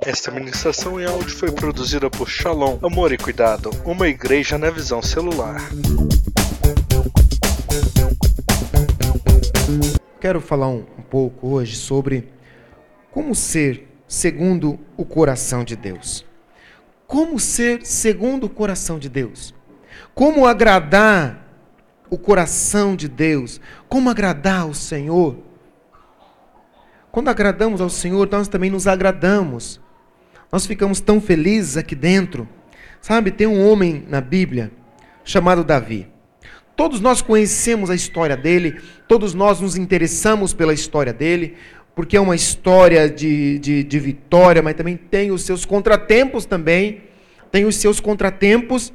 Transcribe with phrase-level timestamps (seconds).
[0.00, 5.02] Esta ministração em áudio foi produzida por Shalom, Amor e Cuidado, uma igreja na visão
[5.02, 5.60] celular.
[10.20, 12.28] Quero falar um, um pouco hoje sobre
[13.10, 16.24] como ser segundo o coração de Deus.
[17.06, 19.54] Como ser segundo o coração de Deus?
[20.14, 21.46] Como agradar
[22.10, 23.60] o coração de Deus?
[23.88, 25.36] Como agradar o Senhor?
[27.14, 29.80] Quando agradamos ao Senhor, nós também nos agradamos.
[30.50, 32.48] Nós ficamos tão felizes aqui dentro.
[33.00, 34.72] Sabe, tem um homem na Bíblia
[35.22, 36.08] chamado Davi.
[36.74, 41.54] Todos nós conhecemos a história dele, todos nós nos interessamos pela história dele,
[41.94, 47.04] porque é uma história de, de, de vitória, mas também tem os seus contratempos também,
[47.52, 48.92] tem os seus contratempos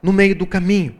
[0.00, 0.94] no meio do caminho.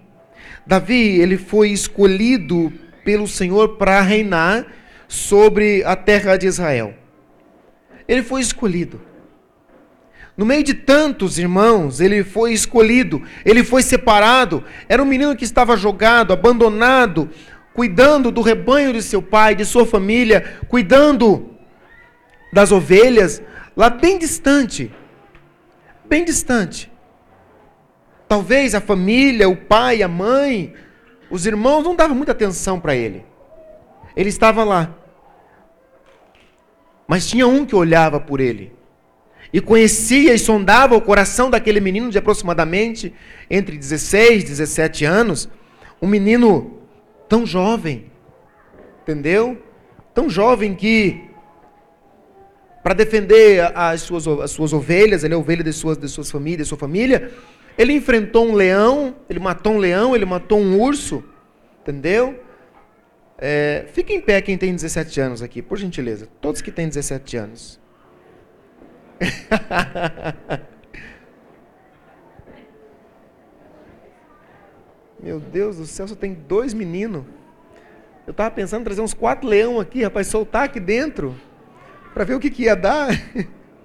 [0.66, 2.72] Davi, ele foi escolhido
[3.04, 4.66] pelo Senhor para reinar
[5.12, 6.94] sobre a terra de Israel.
[8.08, 8.98] Ele foi escolhido.
[10.34, 14.64] No meio de tantos irmãos, ele foi escolhido, ele foi separado.
[14.88, 17.28] Era um menino que estava jogado, abandonado,
[17.74, 21.50] cuidando do rebanho de seu pai, de sua família, cuidando
[22.50, 23.42] das ovelhas,
[23.76, 24.90] lá bem distante.
[26.06, 26.90] Bem distante.
[28.26, 30.72] Talvez a família, o pai, a mãe,
[31.30, 33.26] os irmãos não davam muita atenção para ele.
[34.16, 35.01] Ele estava lá.
[37.12, 38.72] Mas tinha um que olhava por ele.
[39.52, 43.12] E conhecia e sondava o coração daquele menino de aproximadamente
[43.50, 45.46] entre 16 e 17 anos.
[46.00, 46.78] Um menino
[47.28, 48.06] tão jovem.
[49.02, 49.62] Entendeu?
[50.14, 51.20] Tão jovem que
[52.82, 56.60] para defender as suas, as suas ovelhas, ele é ovelha de suas, de suas famílias,
[56.62, 57.30] de sua família,
[57.76, 61.22] ele enfrentou um leão, ele matou um leão, ele matou um urso,
[61.82, 62.40] entendeu?
[63.44, 66.28] É, fique em pé quem tem 17 anos aqui, por gentileza.
[66.40, 67.80] Todos que têm 17 anos.
[75.20, 77.24] Meu Deus do céu, só tem dois meninos.
[78.28, 81.34] Eu estava pensando em trazer uns quatro leão aqui, rapaz, soltar aqui dentro,
[82.14, 83.08] para ver o que, que ia dar.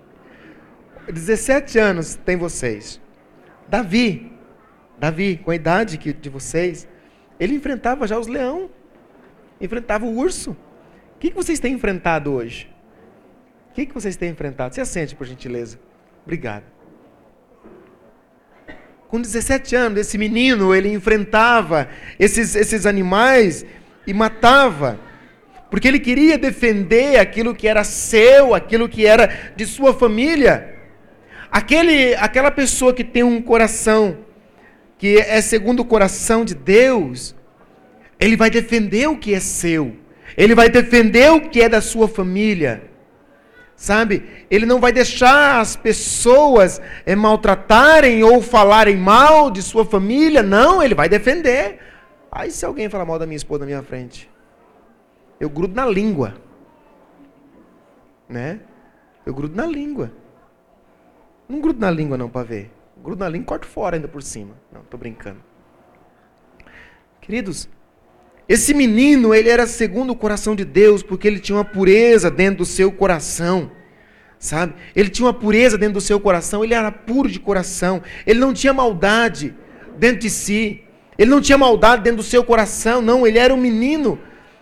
[1.11, 3.01] 17 anos tem vocês.
[3.67, 4.31] Davi,
[4.99, 6.87] Davi, com a idade de vocês,
[7.39, 8.69] ele enfrentava já os leão
[9.59, 10.51] enfrentava o urso.
[10.51, 12.69] O que, que vocês têm enfrentado hoje?
[13.71, 14.73] O que, que vocês têm enfrentado?
[14.73, 15.79] Se assente, por gentileza.
[16.23, 16.63] Obrigado.
[19.07, 21.87] Com 17 anos, esse menino, ele enfrentava
[22.19, 23.65] esses, esses animais
[24.05, 24.99] e matava.
[25.69, 30.75] Porque ele queria defender aquilo que era seu, aquilo que era de sua família.
[31.51, 34.25] Aquele, aquela pessoa que tem um coração
[34.97, 37.35] que é segundo o coração de Deus,
[38.19, 39.95] ele vai defender o que é seu.
[40.35, 42.89] Ele vai defender o que é da sua família.
[43.75, 44.45] Sabe?
[44.49, 50.41] Ele não vai deixar as pessoas é, maltratarem ou falarem mal de sua família.
[50.41, 51.79] Não, ele vai defender.
[52.31, 54.29] Aí se alguém falar mal da minha esposa na minha frente,
[55.39, 56.35] eu grudo na língua.
[58.27, 58.59] Né?
[59.25, 60.11] Eu grudo na língua.
[61.47, 62.71] Não grudo na língua não para ver.
[62.97, 64.55] Grudo na língua e corto fora ainda por cima.
[64.71, 65.39] Não, estou brincando.
[67.21, 67.69] Queridos,
[68.49, 72.59] esse menino, ele era segundo o coração de Deus, porque ele tinha uma pureza dentro
[72.59, 73.71] do seu coração.
[74.39, 74.75] Sabe?
[74.95, 78.01] Ele tinha uma pureza dentro do seu coração, ele era puro de coração.
[78.25, 79.53] Ele não tinha maldade
[79.97, 80.83] dentro de si.
[81.17, 84.19] Ele não tinha maldade dentro do seu coração, não, ele era um menino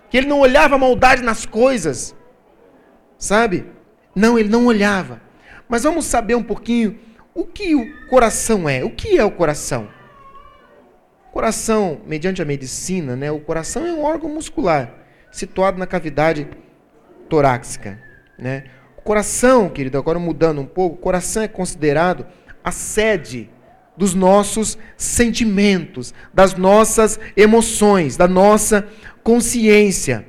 [0.09, 2.15] que ele não olhava maldade nas coisas.
[3.17, 3.65] Sabe?
[4.15, 5.21] Não, ele não olhava.
[5.67, 6.97] Mas vamos saber um pouquinho
[7.33, 8.83] o que o coração é.
[8.83, 9.89] O que é o coração?
[11.35, 14.93] Coração, mediante a medicina, né, o coração é um órgão muscular
[15.29, 16.47] situado na cavidade
[17.27, 17.99] torácica.
[18.39, 18.63] Né?
[18.97, 22.25] O coração, querido, agora mudando um pouco, o coração é considerado
[22.63, 23.49] a sede
[23.97, 28.87] dos nossos sentimentos, das nossas emoções, da nossa
[29.21, 30.25] consciência.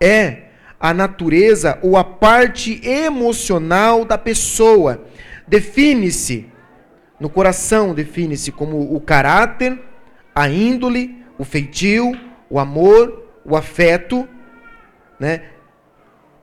[0.00, 0.48] É
[0.80, 5.04] a natureza ou a parte emocional da pessoa.
[5.46, 6.50] Define-se,
[7.20, 9.91] no coração, define-se como o caráter,
[10.34, 12.18] a índole, o feitio,
[12.48, 14.28] o amor, o afeto,
[15.18, 15.42] né?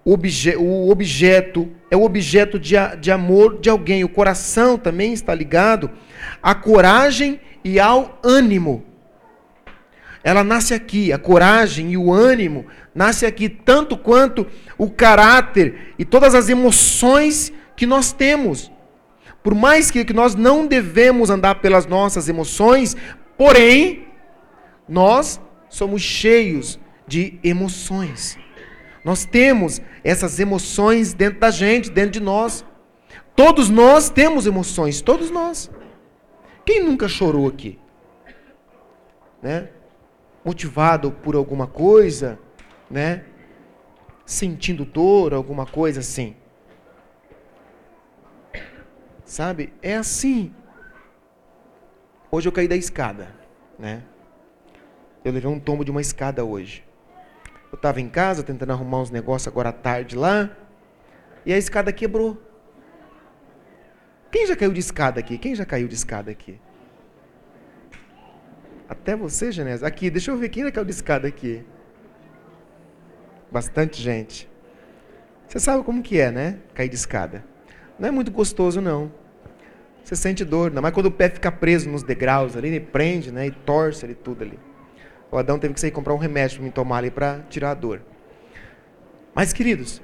[0.05, 4.03] O, obje, o objeto é o objeto de, de amor de alguém.
[4.03, 5.89] O coração também está ligado
[6.41, 8.85] à coragem e ao ânimo.
[10.23, 14.45] Ela nasce aqui, a coragem e o ânimo nasce aqui, tanto quanto
[14.77, 18.71] o caráter e todas as emoções que nós temos.
[19.41, 22.97] Por mais que, que nós não devemos andar pelas nossas emoções,
[23.39, 24.05] Porém,
[24.85, 25.39] nós
[25.69, 26.77] somos cheios
[27.07, 28.37] de emoções.
[29.01, 32.65] Nós temos essas emoções dentro da gente, dentro de nós.
[33.37, 35.71] Todos nós temos emoções, todos nós.
[36.65, 37.79] Quem nunca chorou aqui?
[39.41, 39.69] Né?
[40.43, 42.37] Motivado por alguma coisa,
[42.91, 43.23] né?
[44.25, 46.35] Sentindo dor, alguma coisa assim.
[49.23, 49.71] Sabe?
[49.81, 50.53] É assim.
[52.31, 53.33] Hoje eu caí da escada,
[53.77, 54.03] né?
[55.25, 56.83] Eu levei um tombo de uma escada hoje.
[57.71, 60.55] Eu estava em casa tentando arrumar uns negócios agora à tarde lá,
[61.45, 62.39] e a escada quebrou.
[64.31, 65.37] Quem já caiu de escada aqui?
[65.39, 66.59] Quem já caiu de escada aqui?
[68.87, 69.87] Até você, Genésio.
[69.87, 71.65] Aqui, deixa eu ver quem já caiu de escada aqui.
[73.51, 74.47] Bastante gente.
[75.47, 76.59] Você sabe como que é, né?
[76.75, 77.43] Cair de escada.
[77.97, 79.11] Não é muito gostoso, não.
[80.09, 80.81] Você sente dor, não.
[80.81, 83.45] Mas quando o pé fica preso nos degraus ali, ele prende, né?
[83.45, 84.57] E torce ali tudo ali.
[85.31, 87.73] O Adão teve que sair comprar um remédio para me tomar ali para tirar a
[87.75, 88.01] dor.
[89.35, 90.01] Mas, queridos,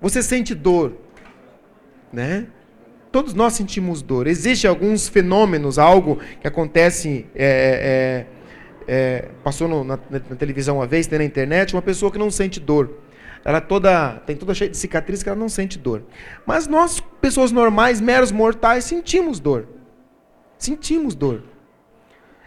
[0.00, 0.96] você sente dor,
[2.10, 2.46] né?
[3.12, 4.26] Todos nós sentimos dor.
[4.26, 7.26] Existem alguns fenômenos, algo que acontece.
[7.34, 8.26] É,
[8.88, 12.16] é, é, passou no, na, na, televisão uma vez, tem na internet, uma pessoa que
[12.16, 13.03] não sente dor.
[13.44, 16.04] Ela toda tem toda cheia de cicatriz que ela não sente dor.
[16.46, 19.68] Mas nós, pessoas normais, meros mortais, sentimos dor.
[20.58, 21.44] Sentimos dor.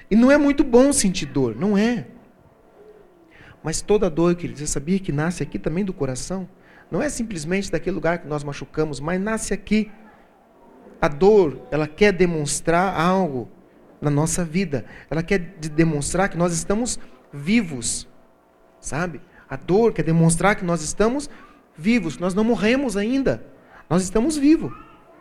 [0.10, 2.08] E não é muito bom sentir dor, não é.
[3.62, 6.48] Mas toda dor, queridos, você sabia que nasce aqui também do coração?
[6.90, 9.92] Não é simplesmente daquele lugar que nós machucamos, mas nasce aqui
[11.02, 13.50] a dor, ela quer demonstrar algo
[14.02, 14.86] na nossa vida.
[15.10, 17.00] Ela quer demonstrar que nós estamos
[17.32, 18.08] vivos.
[18.80, 19.22] Sabe?
[19.50, 21.30] A dor quer demonstrar que nós estamos
[21.78, 22.18] vivos.
[22.18, 23.44] Nós não morremos ainda.
[23.90, 24.72] Nós estamos vivos.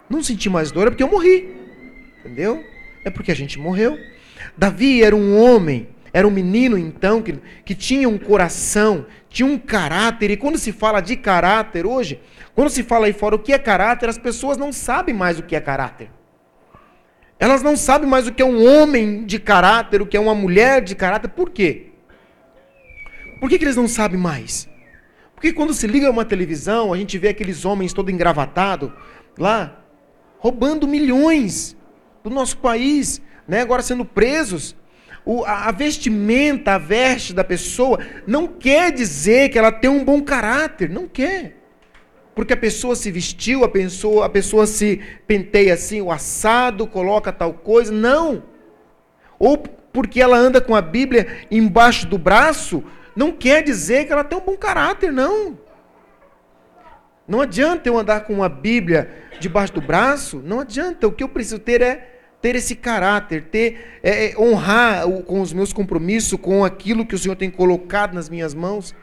[0.08, 1.54] Não senti mais dor é porque eu morri.
[2.20, 2.64] Entendeu?
[3.04, 3.98] É porque a gente morreu.
[4.56, 9.58] Davi era um homem, era um menino então que, que tinha um coração, tinha um
[9.58, 10.30] caráter.
[10.30, 12.20] E quando se fala de caráter hoje,
[12.54, 15.42] quando se fala aí fora o que é caráter, as pessoas não sabem mais o
[15.42, 16.10] que é caráter.
[17.38, 20.34] Elas não sabem mais o que é um homem de caráter, o que é uma
[20.34, 21.28] mulher de caráter.
[21.28, 21.92] Por quê?
[23.40, 24.68] Por que, que eles não sabem mais?
[25.34, 28.92] Porque quando se liga uma televisão, a gente vê aqueles homens todo engravatado
[29.38, 29.84] lá,
[30.38, 31.76] roubando milhões
[32.24, 33.60] do nosso país, né?
[33.60, 34.74] agora sendo presos.
[35.24, 40.04] O, a, a vestimenta, a veste da pessoa, não quer dizer que ela tem um
[40.04, 41.56] bom caráter, não quer
[42.36, 47.32] porque a pessoa se vestiu, a pessoa, a pessoa se penteia assim, o assado, coloca
[47.32, 47.90] tal coisa.
[47.90, 48.42] Não.
[49.38, 52.84] Ou porque ela anda com a Bíblia embaixo do braço,
[53.16, 55.58] não quer dizer que ela tem um bom caráter, não.
[57.26, 59.10] Não adianta eu andar com uma Bíblia
[59.40, 61.08] debaixo do braço, não adianta.
[61.08, 65.52] O que eu preciso ter é ter esse caráter, ter é, é honrar com os
[65.52, 68.94] meus compromissos, com aquilo que o Senhor tem colocado nas minhas mãos.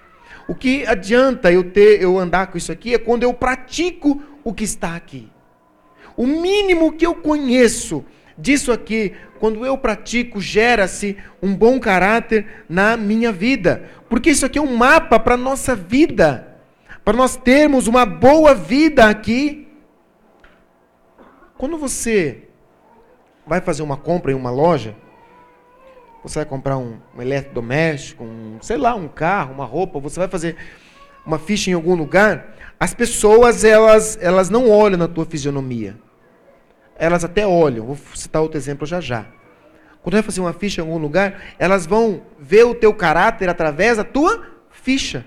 [0.48, 4.54] O que adianta eu ter, eu andar com isso aqui é quando eu pratico o
[4.54, 5.30] que está aqui.
[6.16, 8.06] O mínimo que eu conheço
[8.38, 13.90] disso aqui, quando eu pratico, gera-se um bom caráter na minha vida.
[14.10, 16.48] Porque isso aqui é um mapa para a nossa vida.
[17.04, 19.68] Para nós termos uma boa vida aqui.
[21.58, 22.44] Quando você
[23.46, 24.96] vai fazer uma compra em uma loja,
[26.24, 30.30] você vai comprar um, um eletrodoméstico, um, sei lá, um carro, uma roupa, você vai
[30.30, 30.56] fazer
[31.26, 35.98] uma ficha em algum lugar, as pessoas elas, elas não olham na tua fisionomia.
[36.96, 39.26] Elas até olham, vou citar outro exemplo já já.
[40.02, 43.98] Quando vai fazer uma ficha em algum lugar, elas vão ver o teu caráter através
[43.98, 45.26] da tua ficha.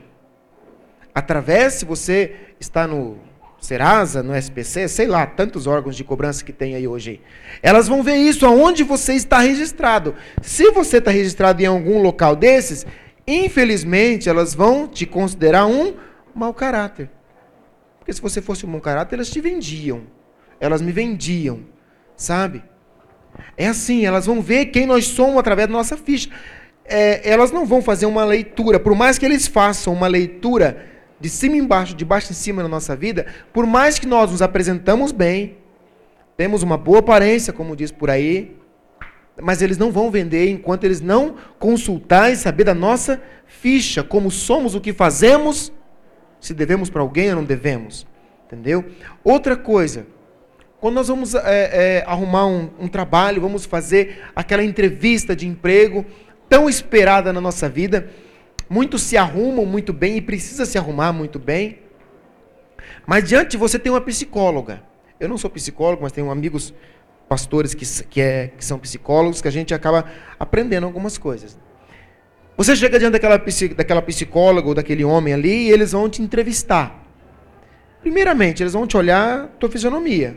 [1.15, 3.19] Através, se você está no
[3.59, 7.23] Serasa, no SPC, sei lá, tantos órgãos de cobrança que tem aí hoje.
[7.63, 10.15] Elas vão ver isso aonde você está registrado.
[10.43, 12.87] Se você está registrado em algum local desses,
[13.27, 15.95] infelizmente elas vão te considerar um
[16.35, 17.11] mau caráter.
[17.99, 20.03] Porque se você fosse um mau caráter, elas te vendiam.
[20.61, 21.61] Elas me vendiam,
[22.17, 22.63] sabe?
[23.57, 26.31] É assim, elas vão ver quem nós somos através da nossa ficha.
[26.85, 30.87] É, elas não vão fazer uma leitura, por mais que eles façam uma leitura
[31.19, 34.43] de cima embaixo, de baixo em cima na nossa vida, por mais que nós nos
[34.43, 35.57] apresentamos bem,
[36.37, 38.57] temos uma boa aparência, como diz por aí,
[39.41, 44.31] mas eles não vão vender enquanto eles não consultar e saber da nossa ficha, como
[44.31, 45.73] somos, o que fazemos,
[46.41, 48.07] se devemos para alguém ou não devemos.
[48.47, 48.85] Entendeu?
[49.25, 50.07] Outra coisa,
[50.81, 56.05] quando nós vamos é, é, arrumar um, um trabalho, vamos fazer aquela entrevista de emprego
[56.49, 58.09] tão esperada na nossa vida,
[58.69, 61.79] Muitos se arrumam muito bem e precisa se arrumar muito bem.
[63.07, 64.83] Mas diante você tem uma psicóloga.
[65.21, 66.75] Eu não sou psicólogo, mas tenho amigos
[67.29, 70.05] pastores que, que, é, que são psicólogos que a gente acaba
[70.39, 71.57] aprendendo algumas coisas.
[72.57, 73.41] Você chega diante daquela,
[73.77, 77.05] daquela psicóloga ou daquele homem ali e eles vão te entrevistar.
[78.01, 80.37] Primeiramente, eles vão te olhar tua fisionomia.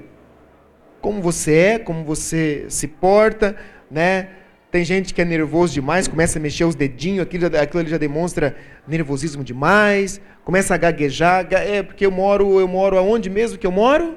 [1.01, 3.55] Como você é, como você se porta,
[3.89, 4.29] né?
[4.71, 7.97] Tem gente que é nervoso demais, começa a mexer os dedinhos, aquilo, aquilo ali já
[7.97, 8.55] demonstra
[8.87, 11.47] nervosismo demais, começa a gaguejar.
[11.51, 14.15] É porque eu moro, eu moro aonde mesmo que eu moro?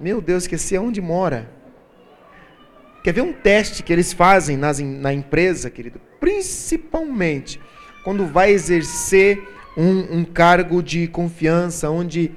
[0.00, 1.50] Meu Deus, esqueci aonde mora.
[3.02, 6.00] Quer ver um teste que eles fazem nas, na empresa, querido?
[6.18, 7.60] Principalmente
[8.02, 9.42] quando vai exercer
[9.76, 12.32] um, um cargo de confiança, onde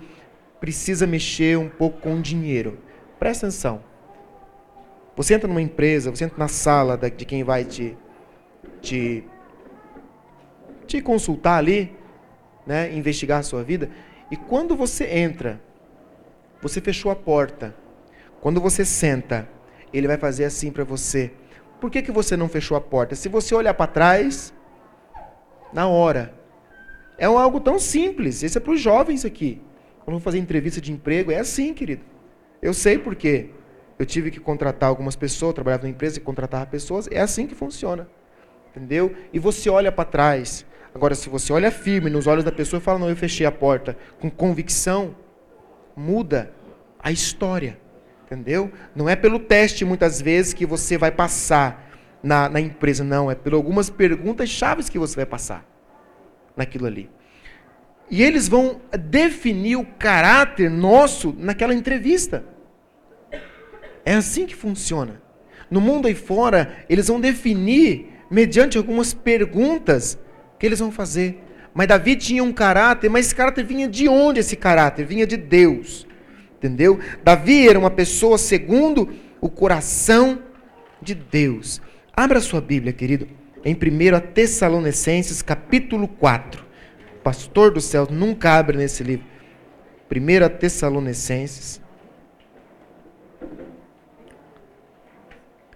[0.60, 2.77] precisa mexer um pouco com dinheiro.
[3.20, 3.82] Presta atenção.
[5.16, 7.98] Você entra numa empresa, você entra na sala de quem vai te,
[8.82, 9.24] te,
[10.86, 11.96] te consultar ali,
[12.66, 13.90] né, investigar a sua vida,
[14.30, 15.60] e quando você entra,
[16.62, 17.76] você fechou a porta.
[18.42, 19.50] Quando você senta,
[19.92, 21.32] ele vai fazer assim para você.
[21.82, 23.16] Por que, que você não fechou a porta?
[23.16, 24.54] Se você olhar para trás,
[25.72, 26.34] na hora.
[27.18, 28.44] É algo tão simples.
[28.44, 29.62] Isso é para os jovens aqui.
[30.00, 32.04] Quando vou fazer entrevista de emprego, é assim, querido.
[32.62, 33.52] Eu sei por quê.
[34.00, 37.08] Eu tive que contratar algumas pessoas, trabalhava numa empresa e contratava pessoas.
[37.12, 38.08] É assim que funciona.
[38.70, 39.16] Entendeu?
[39.34, 40.66] E você olha para trás.
[40.94, 43.52] Agora, se você olha firme nos olhos da pessoa e fala, não, eu fechei a
[43.52, 45.16] porta, com convicção,
[45.96, 46.52] muda
[47.00, 47.80] a história.
[48.26, 48.72] Entendeu?
[48.96, 51.90] Não é pelo teste, muitas vezes, que você vai passar
[52.22, 53.32] na, na empresa, não.
[53.32, 55.66] É por algumas perguntas chaves que você vai passar
[56.56, 57.10] naquilo ali.
[58.10, 62.46] E eles vão definir o caráter nosso naquela entrevista.
[64.06, 65.22] É assim que funciona.
[65.70, 70.18] No mundo aí fora, eles vão definir mediante algumas perguntas
[70.58, 71.44] que eles vão fazer.
[71.74, 75.06] Mas Davi tinha um caráter, mas esse caráter vinha de onde esse caráter?
[75.06, 76.08] Vinha de Deus.
[76.58, 77.00] Entendeu?
[77.24, 79.10] Davi era uma pessoa segundo
[79.42, 80.40] o coração
[81.02, 81.82] de Deus.
[82.16, 83.28] Abra sua Bíblia, querido,
[83.64, 86.67] em 1 Tessalonicenses, capítulo 4.
[87.28, 89.26] Pastor do céu nunca abre nesse livro.
[90.10, 91.82] 1 Tessalonicenses,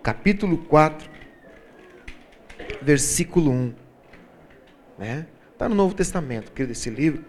[0.02, 1.10] capítulo 4,
[2.82, 3.74] versículo 1.
[4.98, 5.28] Né?
[5.52, 7.26] Está no Novo Testamento, querido, esse livro.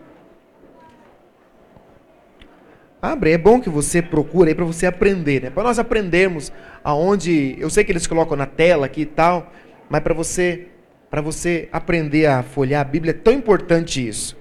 [3.03, 5.51] Abre, é bom que você procure aí para você aprender, né?
[5.51, 6.53] Para nós aprendermos
[6.85, 9.53] aonde, eu sei que eles colocam na tela aqui e tal,
[9.91, 10.69] mas para você,
[11.13, 14.35] para você aprender a folhear a Bíblia é tão importante isso,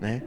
[0.00, 0.20] né?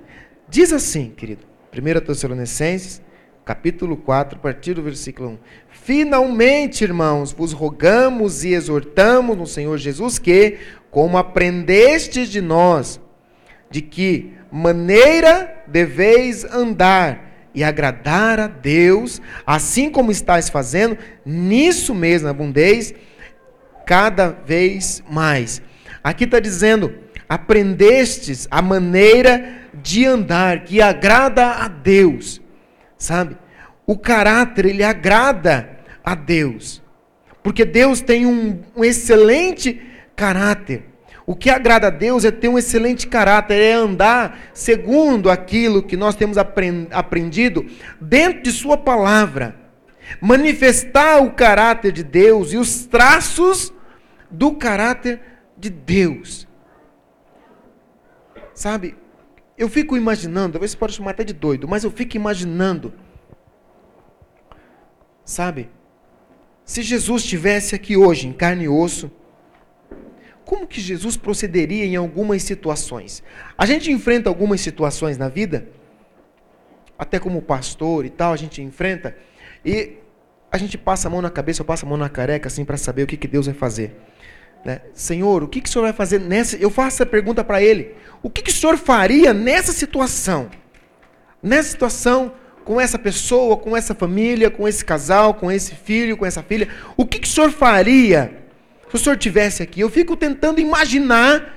[0.47, 1.45] Diz assim, querido,
[1.77, 3.01] 1 Tessalonicenses,
[3.43, 5.37] capítulo 4, a partir do versículo 1.
[5.67, 13.01] Finalmente, irmãos, vos rogamos e exortamos no Senhor Jesus que, como aprendestes de nós,
[13.69, 22.29] de que maneira deveis andar e agradar a Deus, assim como estáis fazendo, nisso mesmo
[22.29, 22.95] abundeis
[23.85, 25.61] cada vez mais.
[26.03, 26.93] Aqui está dizendo:
[27.27, 32.41] aprendestes a maneira de andar que agrada a Deus,
[32.97, 33.37] sabe?
[33.85, 35.69] O caráter, ele agrada
[36.03, 36.81] a Deus,
[37.43, 39.81] porque Deus tem um, um excelente
[40.15, 40.85] caráter.
[41.27, 45.97] O que agrada a Deus é ter um excelente caráter, é andar segundo aquilo que
[45.97, 47.65] nós temos aprendido
[47.99, 49.55] dentro de Sua palavra.
[50.21, 53.73] Manifestar o caráter de Deus e os traços
[54.29, 55.21] do caráter
[55.57, 56.47] de Deus.
[58.53, 58.95] Sabe,
[59.57, 62.93] eu fico imaginando, talvez você pode chamar até de doido, mas eu fico imaginando.
[65.23, 65.69] Sabe,
[66.63, 69.11] se Jesus estivesse aqui hoje, em carne e osso,
[70.45, 73.23] como que Jesus procederia em algumas situações?
[73.57, 75.67] A gente enfrenta algumas situações na vida,
[76.97, 79.15] até como pastor e tal, a gente enfrenta,
[79.63, 79.97] e
[80.51, 82.77] a gente passa a mão na cabeça, ou passa a mão na careca, assim, para
[82.77, 83.95] saber o que, que Deus vai fazer.
[84.65, 84.81] Né?
[84.93, 86.57] Senhor, o que, que o Senhor vai fazer nessa.
[86.57, 90.49] Eu faço essa pergunta para ele: o que, que o Senhor faria nessa situação?
[91.41, 92.33] Nessa situação,
[92.65, 96.67] com essa pessoa, com essa família, com esse casal, com esse filho, com essa filha,
[96.97, 98.43] o que, que o Senhor faria
[98.89, 101.53] se o senhor tivesse aqui, eu fico tentando imaginar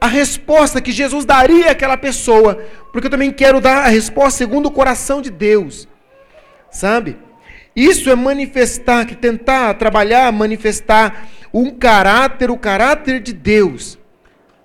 [0.00, 4.66] a resposta que Jesus daria àquela pessoa, porque eu também quero dar a resposta segundo
[4.66, 5.88] o coração de Deus.
[6.70, 7.16] Sabe?
[7.74, 13.98] Isso é manifestar, que tentar trabalhar, manifestar um caráter, o caráter de Deus.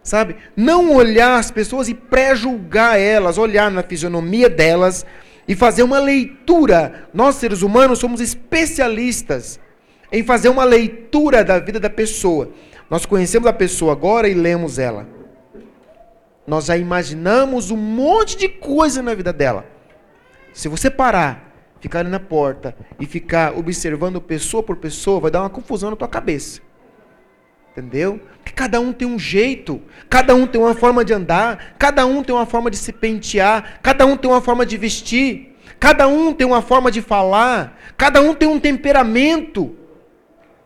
[0.01, 0.35] Sabe?
[0.55, 5.05] Não olhar as pessoas e pré-julgar elas, olhar na fisionomia delas
[5.47, 7.07] e fazer uma leitura.
[7.13, 9.59] Nós seres humanos somos especialistas
[10.11, 12.49] em fazer uma leitura da vida da pessoa.
[12.89, 15.07] Nós conhecemos a pessoa agora e lemos ela.
[16.45, 19.65] Nós já imaginamos um monte de coisa na vida dela.
[20.53, 25.41] Se você parar, ficar ali na porta e ficar observando pessoa por pessoa, vai dar
[25.41, 26.61] uma confusão na tua cabeça.
[27.73, 28.21] Entendeu?
[28.37, 32.23] Porque cada um tem um jeito, cada um tem uma forma de andar, cada um
[32.23, 36.31] tem uma forma de se pentear, cada um tem uma forma de vestir, cada um
[36.31, 39.75] tem uma forma de falar, cada um tem um temperamento.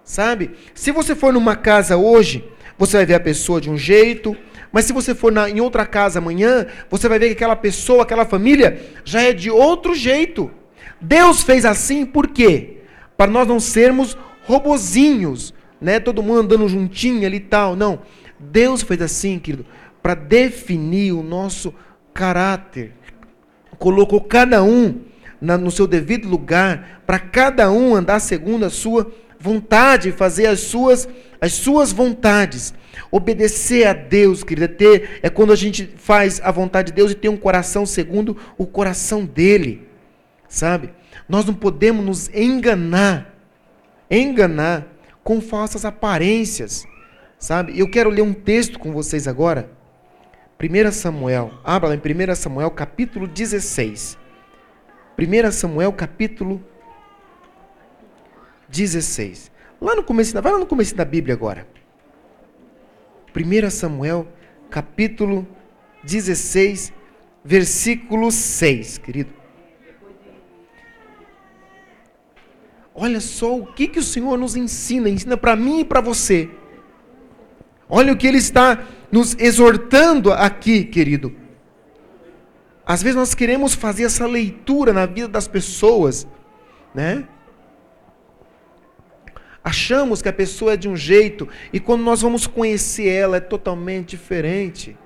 [0.03, 0.51] Sabe?
[0.73, 2.43] Se você for numa casa hoje,
[2.77, 4.35] você vai ver a pessoa de um jeito,
[4.69, 8.03] mas se você for na, em outra casa amanhã, você vai ver que aquela pessoa,
[8.03, 10.51] aquela família, já é de outro jeito.
[10.99, 12.79] Deus fez assim por quê?
[13.15, 15.99] Para nós não sermos robozinhos, né?
[15.99, 17.75] Todo mundo andando juntinho ali e tal.
[17.75, 17.99] Não.
[18.39, 19.65] Deus fez assim, querido,
[20.01, 21.73] para definir o nosso
[22.13, 22.93] caráter.
[23.77, 25.01] Colocou cada um
[25.39, 30.61] na, no seu devido lugar, para cada um andar segundo a sua vontade, fazer as
[30.61, 31.07] suas,
[31.39, 32.73] as suas vontades.
[33.11, 37.11] Obedecer a Deus, querido, é, ter, é quando a gente faz a vontade de Deus
[37.11, 39.87] e tem um coração segundo o coração dele.
[40.47, 40.89] Sabe?
[41.29, 43.35] Nós não podemos nos enganar.
[44.09, 44.96] Enganar
[45.27, 46.87] com falsas aparências.
[47.37, 47.77] Sabe?
[47.77, 49.69] Eu quero ler um texto com vocês agora.
[50.57, 54.17] 1 Samuel, abra lá em 1 Samuel capítulo 16.
[55.19, 56.63] 1 Samuel capítulo
[58.69, 59.51] 16.
[59.81, 61.67] Lá no começo, vai lá no começo da Bíblia agora.
[63.35, 64.29] 1 Samuel
[64.69, 65.45] capítulo
[66.05, 66.93] 16,
[67.43, 69.36] versículo 6, querido.
[72.99, 76.49] Olha só o que, que o Senhor nos ensina, ensina para mim e para você.
[77.87, 81.31] Olha o que Ele está nos exortando aqui, querido.
[82.83, 86.27] Às vezes nós queremos fazer essa leitura na vida das pessoas,
[86.95, 87.27] né?
[89.63, 93.41] Achamos que a pessoa é de um jeito e quando nós vamos conhecer ela é
[93.41, 94.97] totalmente diferente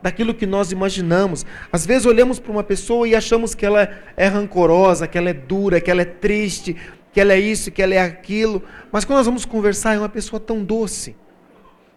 [0.00, 1.44] daquilo que nós imaginamos.
[1.72, 5.34] Às vezes olhamos para uma pessoa e achamos que ela é rancorosa, que ela é
[5.34, 6.76] dura, que ela é triste,
[7.12, 8.62] que ela é isso, que ela é aquilo.
[8.90, 11.14] Mas quando nós vamos conversar, é uma pessoa tão doce.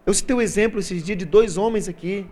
[0.05, 2.27] Eu citei o exemplo esses dias de dois homens aqui,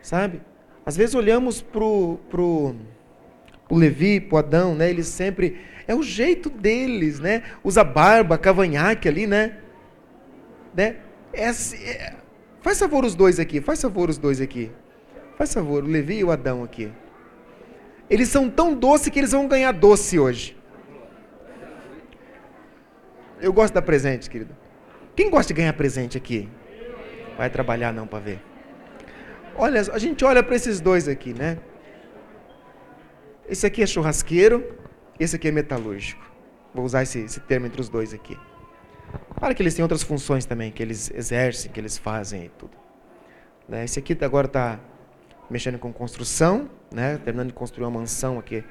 [0.00, 0.40] sabe?
[0.86, 2.74] Às vezes olhamos para o pro,
[3.68, 4.88] pro Levi, para o Adão, né?
[4.88, 5.60] Eles sempre.
[5.86, 7.42] É o jeito deles, né?
[7.62, 9.58] Usa barba, cavanhaque ali, né?
[10.74, 10.96] né?
[11.32, 12.14] É, assim, é...
[12.60, 14.70] Faz favor os dois aqui, faz favor os dois aqui.
[15.36, 16.90] Faz favor, o Levi e o Adão aqui.
[18.08, 20.56] Eles são tão doces que eles vão ganhar doce hoje.
[23.42, 24.56] Eu gosto de dar presente, querido.
[25.16, 26.48] Quem gosta de ganhar presente aqui?
[27.36, 28.40] Vai trabalhar não para ver.
[29.56, 31.58] Olha, a gente olha para esses dois aqui, né?
[33.48, 34.64] Esse aqui é churrasqueiro,
[35.18, 36.24] esse aqui é metalúrgico.
[36.72, 38.38] Vou usar esse, esse termo entre os dois aqui.
[39.36, 42.76] Claro que eles têm outras funções também, que eles exercem, que eles fazem e tudo.
[43.68, 43.82] Né?
[43.84, 44.78] Esse aqui agora está
[45.50, 47.18] mexendo com construção, né?
[47.18, 48.62] terminando de construir uma mansão aqui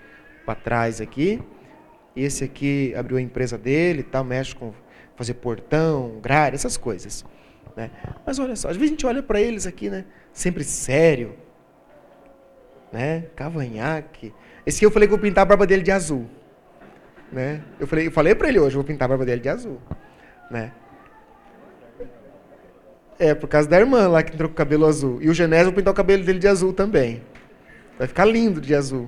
[0.45, 1.43] para trás aqui.
[2.15, 4.73] Esse aqui abriu a empresa dele, tal, mexe com
[5.15, 7.23] fazer portão, grade, essas coisas.
[7.75, 7.89] Né?
[8.25, 10.05] Mas olha só, às vezes a gente olha para eles aqui, né?
[10.33, 11.35] Sempre sério,
[12.91, 13.25] né?
[13.35, 14.33] Cavanhaque.
[14.65, 16.27] Esse aqui eu falei que eu vou pintar a barba dele de azul,
[17.31, 17.61] né?
[17.79, 19.79] Eu falei, eu falei para ele hoje, vou pintar a barba dele de azul,
[20.49, 20.73] né?
[23.17, 25.21] É, por causa da irmã lá que entrou com o cabelo azul.
[25.21, 27.21] E o Genésio vou pintar o cabelo dele de azul também.
[27.97, 29.07] Vai ficar lindo de azul.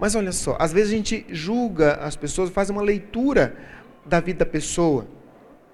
[0.00, 3.54] Mas olha só, às vezes a gente julga as pessoas, faz uma leitura
[4.06, 5.06] da vida da pessoa,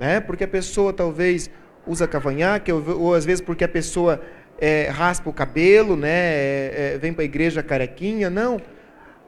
[0.00, 0.18] né?
[0.18, 1.48] Porque a pessoa talvez
[1.86, 4.20] usa cavanhaque, ou, ou às vezes porque a pessoa
[4.58, 6.08] é, raspa o cabelo, né?
[6.10, 8.60] É, é, vem para a igreja carequinha, não.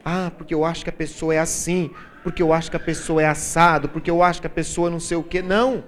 [0.03, 1.89] Ah, porque eu acho que a pessoa é assim,
[2.21, 4.99] porque eu acho que a pessoa é assado, porque eu acho que a pessoa não
[4.99, 5.41] sei o quê.
[5.41, 5.81] Não.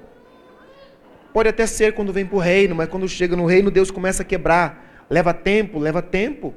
[1.34, 4.24] Pode até ser quando vem para o reino, mas quando chega no reino, Deus começa
[4.24, 5.06] a quebrar.
[5.10, 6.54] Leva tempo, leva tempo.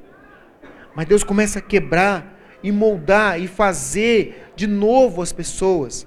[0.95, 2.34] Mas Deus começa a quebrar
[2.65, 6.07] e moldar e fazer de novo as pessoas.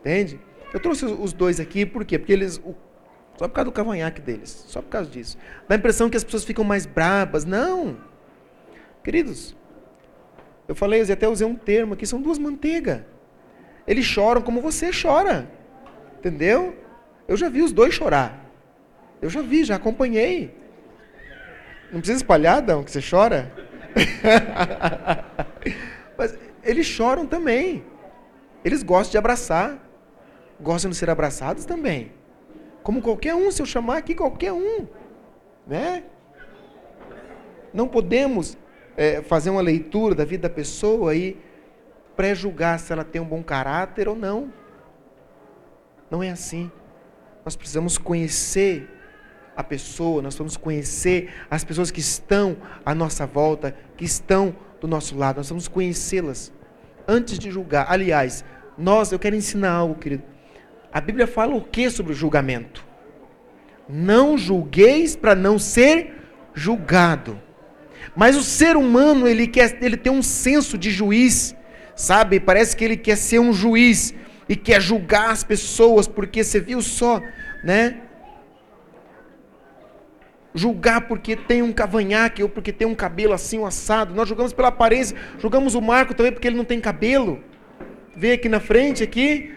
[0.00, 0.38] Entende?
[0.72, 2.18] Eu trouxe os dois aqui, por quê?
[2.18, 2.60] Porque eles.
[3.38, 4.66] Só por causa do cavanhaque deles.
[4.68, 5.38] Só por causa disso.
[5.66, 7.46] Dá a impressão que as pessoas ficam mais brabas.
[7.46, 7.96] Não.
[9.02, 9.56] Queridos,
[10.68, 13.00] eu falei, eu até usei um termo aqui, são duas manteigas.
[13.86, 15.50] Eles choram como você chora.
[16.18, 16.76] Entendeu?
[17.26, 18.44] Eu já vi os dois chorar.
[19.22, 20.54] Eu já vi, já acompanhei.
[21.90, 23.50] Não precisa espalhar, Adão, que você chora?
[26.16, 27.84] Mas eles choram também.
[28.64, 29.78] Eles gostam de abraçar.
[30.60, 32.12] Gostam de ser abraçados também.
[32.82, 34.86] Como qualquer um, se eu chamar aqui qualquer um.
[35.66, 36.04] Né?
[37.72, 38.56] Não podemos
[38.96, 41.36] é, fazer uma leitura da vida da pessoa e
[42.16, 44.52] pré-julgar se ela tem um bom caráter ou não.
[46.10, 46.70] Não é assim.
[47.44, 48.88] Nós precisamos conhecer
[49.56, 54.86] a pessoa, nós vamos conhecer as pessoas que estão à nossa volta, que estão do
[54.86, 56.52] nosso lado, nós vamos conhecê-las
[57.08, 57.86] antes de julgar.
[57.88, 58.44] Aliás,
[58.76, 60.22] nós, eu quero ensinar algo, querido.
[60.92, 62.84] A Bíblia fala o que sobre o julgamento?
[63.88, 66.14] Não julgueis para não ser
[66.54, 67.40] julgado.
[68.14, 71.54] Mas o ser humano, ele quer, ele tem um senso de juiz,
[71.94, 72.40] sabe?
[72.40, 74.14] Parece que ele quer ser um juiz
[74.48, 77.20] e quer julgar as pessoas, porque você viu só,
[77.64, 78.02] né?
[80.56, 84.14] Julgar porque tem um cavanhaque ou porque tem um cabelo assim, um assado.
[84.14, 87.44] Nós julgamos pela aparência, julgamos o Marco também porque ele não tem cabelo.
[88.16, 89.54] Vê aqui na frente aqui,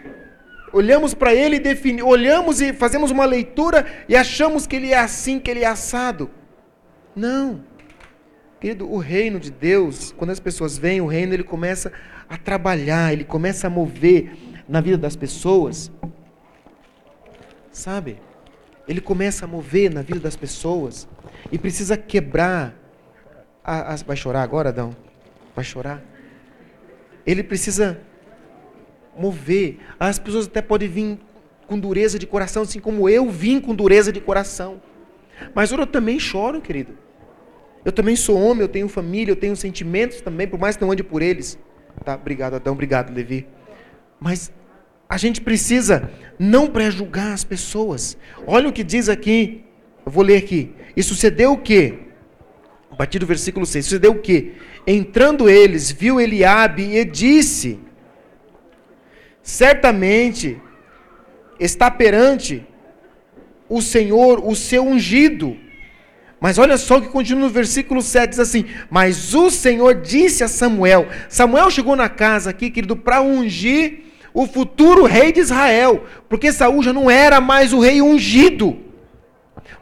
[0.70, 4.98] olhamos para ele e defini, olhamos e fazemos uma leitura e achamos que ele é
[4.98, 6.30] assim, que ele é assado.
[7.16, 7.64] Não.
[8.60, 11.90] Querido, o reino de Deus, quando as pessoas vêm, o reino ele começa
[12.28, 14.36] a trabalhar, ele começa a mover
[14.68, 15.90] na vida das pessoas.
[17.72, 18.18] Sabe?
[18.88, 21.08] Ele começa a mover na vida das pessoas
[21.50, 22.74] e precisa quebrar.
[23.62, 24.96] A, a, vai chorar agora, Adão?
[25.54, 26.02] Vai chorar?
[27.26, 28.00] Ele precisa
[29.16, 29.78] mover.
[29.98, 31.18] As pessoas até podem vir
[31.66, 34.82] com dureza de coração, assim como eu vim com dureza de coração.
[35.54, 36.98] Mas eu também choro, querido.
[37.84, 40.92] Eu também sou homem, eu tenho família, eu tenho sentimentos também, por mais que não
[40.92, 41.58] ande por eles.
[42.04, 43.46] Tá, obrigado, Adão, obrigado, Levi.
[44.18, 44.52] Mas
[45.10, 48.16] a gente precisa não pré-julgar as pessoas.
[48.46, 49.64] Olha o que diz aqui,
[50.06, 50.72] eu vou ler aqui.
[50.96, 51.98] E sucedeu o quê?
[52.90, 54.52] A partir do versículo 6, sucedeu o quê?
[54.86, 57.80] Entrando eles, viu Eliabe e disse:
[59.42, 60.60] Certamente
[61.58, 62.64] está perante
[63.68, 65.56] o Senhor o seu ungido
[66.40, 70.42] mas olha só o que continua no versículo 7, diz assim: Mas o Senhor disse
[70.42, 76.04] a Samuel: Samuel chegou na casa aqui, querido, para ungir o futuro rei de Israel,
[76.28, 78.78] porque Saul já não era mais o rei ungido,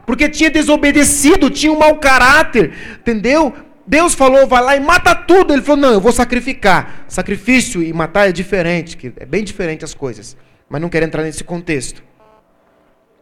[0.05, 3.53] porque tinha desobedecido, tinha um mau caráter, entendeu?
[3.85, 5.51] Deus falou, vai lá e mata tudo.
[5.51, 7.05] Ele falou, não, eu vou sacrificar.
[7.07, 10.37] Sacrifício e matar é diferente, é bem diferente as coisas.
[10.69, 12.03] Mas não quero entrar nesse contexto.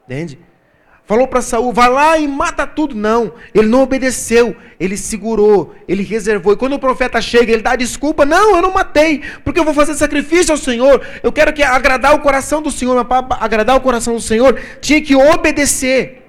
[0.06, 0.38] Entende?
[1.08, 2.93] Falou para Saul, vai lá e mata tudo.
[2.93, 6.52] Não, ele não obedeceu, ele segurou, ele reservou.
[6.52, 8.26] E quando o profeta chega, ele dá desculpa.
[8.26, 11.02] Não, eu não matei, porque eu vou fazer sacrifício ao Senhor.
[11.24, 12.93] Eu quero que agradar o coração do Senhor.
[12.93, 16.24] Mas para agradar o coração do Senhor, tinha que obedecer.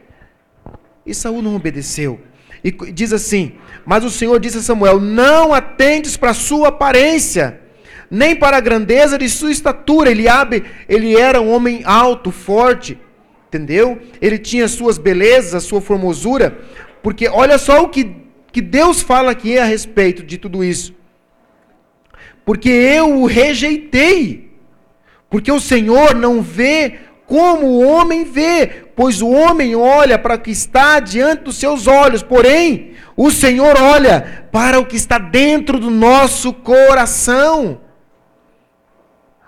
[1.04, 2.20] E Saul não obedeceu.
[2.62, 7.58] E diz assim: Mas o Senhor disse a Samuel: Não atentes para a sua aparência,
[8.08, 10.12] nem para a grandeza de sua estatura.
[10.12, 12.96] Eliabe, ele era um homem alto, forte
[13.48, 13.98] Entendeu?
[14.20, 16.58] Ele tinha suas belezas, sua formosura,
[17.02, 18.14] porque olha só o que,
[18.52, 20.94] que Deus fala aqui a respeito de tudo isso.
[22.44, 24.52] Porque eu o rejeitei.
[25.30, 30.38] Porque o Senhor não vê como o homem vê, pois o homem olha para o
[30.38, 35.78] que está diante dos seus olhos, porém, o Senhor olha para o que está dentro
[35.78, 37.82] do nosso coração.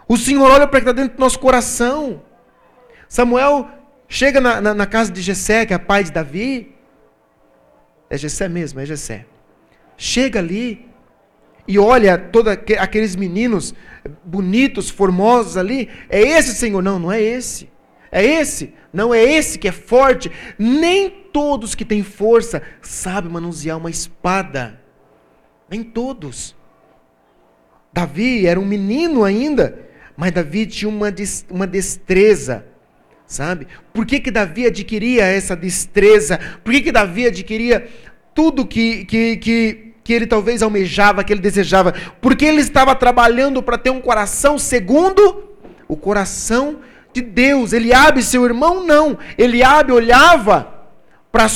[0.06, 2.20] O Senhor olha para o que está dentro do nosso coração.
[3.08, 3.66] Samuel
[4.12, 6.74] Chega na, na, na, casa de Jessé, que é pai de Davi.
[8.10, 9.24] É Jessé mesmo, é Jessé.
[9.96, 10.84] Chega ali
[11.66, 13.72] e olha todos aqueles meninos
[14.24, 15.88] bonitos, formosos ali.
[16.08, 16.82] É esse, Senhor?
[16.82, 17.70] Não, não é esse.
[18.10, 18.74] É esse?
[18.92, 20.28] Não é esse que é forte.
[20.58, 24.80] Nem todos que têm força sabem manusear uma espada.
[25.68, 26.56] Nem todos.
[27.92, 31.14] Davi era um menino ainda, mas Davi tinha uma,
[31.48, 32.69] uma destreza
[33.30, 33.68] sabe?
[33.94, 36.38] Por que, que Davi adquiria essa destreza?
[36.64, 37.86] Por que, que Davi adquiria
[38.34, 41.94] tudo que, que, que, que ele talvez almejava, que ele desejava?
[42.20, 45.44] Porque ele estava trabalhando para ter um coração segundo
[45.86, 46.78] o coração
[47.12, 47.72] de Deus.
[47.72, 49.16] Eliabe, seu irmão, não.
[49.38, 50.80] Eliabe olhava
[51.30, 51.48] para a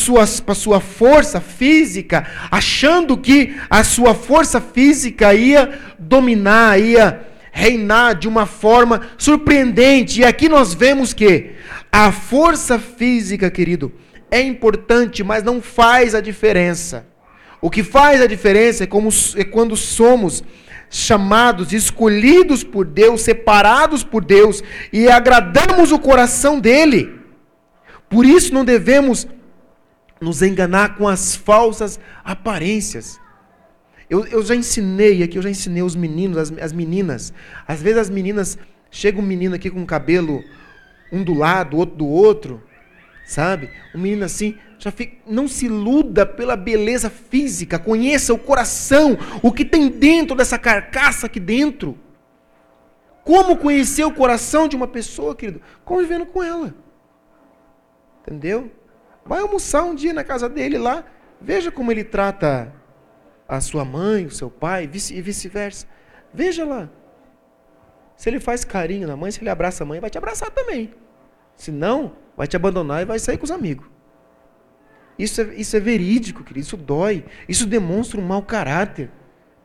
[0.55, 8.47] sua força física, achando que a sua força física ia dominar, ia reinar de uma
[8.47, 10.21] forma surpreendente.
[10.21, 11.53] E aqui nós vemos que
[11.91, 13.93] a força física, querido,
[14.29, 17.07] é importante, mas não faz a diferença.
[17.61, 20.43] O que faz a diferença é, como, é quando somos
[20.91, 24.63] chamados, escolhidos por Deus, separados por Deus
[24.93, 27.21] e agradamos o coração dele.
[28.11, 29.29] Por isso não devemos
[30.21, 33.21] nos enganar com as falsas aparências.
[34.09, 37.33] Eu, eu já ensinei aqui, eu já ensinei os meninos, as, as meninas.
[37.67, 38.59] Às vezes as meninas,
[38.91, 40.43] chega um menino aqui com cabelo
[41.13, 42.63] um do lado, outro do outro,
[43.25, 43.71] sabe?
[43.95, 49.53] Um menino assim, já fica, não se iluda pela beleza física, conheça o coração, o
[49.53, 51.99] que tem dentro dessa carcaça aqui dentro.
[53.23, 55.61] Como conhecer o coração de uma pessoa, querido?
[55.85, 56.75] Convivendo com ela.
[58.21, 58.71] Entendeu?
[59.25, 61.05] Vai almoçar um dia na casa dele lá,
[61.41, 62.73] veja como ele trata
[63.49, 65.87] a sua mãe, o seu pai, e vice-versa.
[66.33, 66.89] Veja lá.
[68.17, 70.95] Se ele faz carinho na mãe, se ele abraça a mãe, vai te abraçar também.
[71.57, 73.87] Senão, vai te abandonar e vai sair com os amigos.
[75.19, 76.67] Isso é, isso é verídico, querido.
[76.67, 77.25] Isso dói.
[77.49, 79.11] Isso demonstra um mau caráter.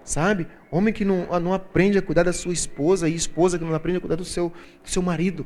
[0.03, 0.47] Sabe?
[0.71, 3.97] Homem que não, não aprende a cuidar da sua esposa e esposa que não aprende
[3.97, 4.49] a cuidar do seu,
[4.83, 5.45] do seu marido.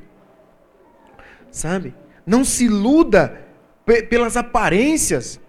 [1.51, 1.93] Sabe?
[2.25, 3.41] Não se iluda
[4.09, 5.39] pelas aparências.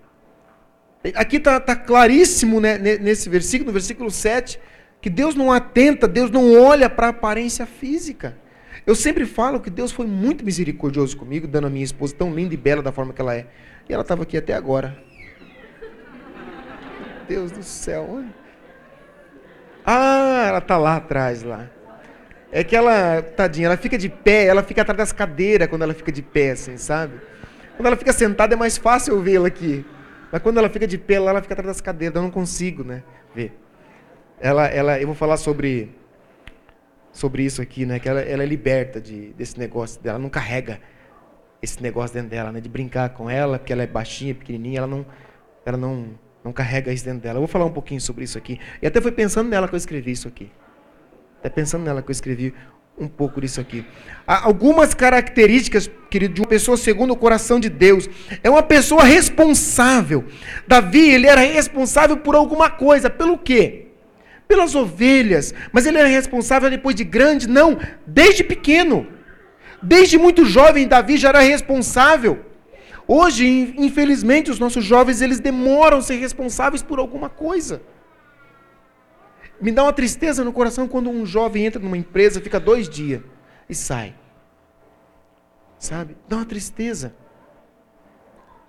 [1.15, 4.59] Aqui está tá claríssimo né, nesse versículo, no versículo 7,
[5.03, 8.39] que Deus não atenta, Deus não olha para a aparência física.
[8.87, 12.55] Eu sempre falo que Deus foi muito misericordioso comigo, dando a minha esposa tão linda
[12.55, 13.47] e bela da forma que ela é.
[13.87, 14.97] E ela estava aqui até agora.
[17.29, 18.25] Deus do céu.
[19.85, 21.69] Ah, ela está lá atrás lá.
[22.51, 25.93] É que ela, tadinha, ela fica de pé, ela fica atrás das cadeiras quando ela
[25.93, 27.21] fica de pé, assim, sabe?
[27.77, 29.85] Quando ela fica sentada é mais fácil eu vê-la aqui.
[30.35, 32.83] Mas quando ela fica de pé lá, ela fica atrás das cadeiras, eu não consigo,
[32.83, 33.57] né, ver.
[34.41, 35.95] Ela, ela, eu vou falar sobre
[37.13, 40.81] sobre isso aqui, né, que ela, ela é liberta de, desse negócio dela, não carrega
[41.63, 44.89] esse negócio dentro dela, né, de brincar com ela, porque ela é baixinha, pequenininha, ela
[44.89, 45.07] não
[45.65, 47.37] ela não não carrega isso dentro dela.
[47.37, 48.59] Eu vou falar um pouquinho sobre isso aqui.
[48.83, 50.51] E até foi pensando nela que eu escrevi isso aqui.
[51.39, 52.53] Até pensando nela que eu escrevi
[52.99, 53.85] um pouco disso aqui.
[54.27, 58.09] Há algumas características, querido, de uma pessoa segundo o coração de Deus.
[58.43, 60.25] É uma pessoa responsável.
[60.67, 63.11] Davi, ele era responsável por alguma coisa.
[63.11, 63.89] Pelo quê?
[64.47, 65.53] Pelas ovelhas.
[65.73, 67.49] Mas ele era responsável depois de grande?
[67.49, 69.07] Não, desde pequeno.
[69.83, 72.47] Desde muito jovem, Davi já era responsável.
[73.07, 77.83] Hoje, infelizmente, os nossos jovens, eles demoram a ser responsáveis por alguma coisa.
[79.65, 83.23] Me dá uma tristeza no coração quando um jovem entra numa empresa, fica dois dias
[83.67, 84.15] e sai.
[85.79, 86.19] Sabe?
[86.29, 87.15] Dá uma tristeza.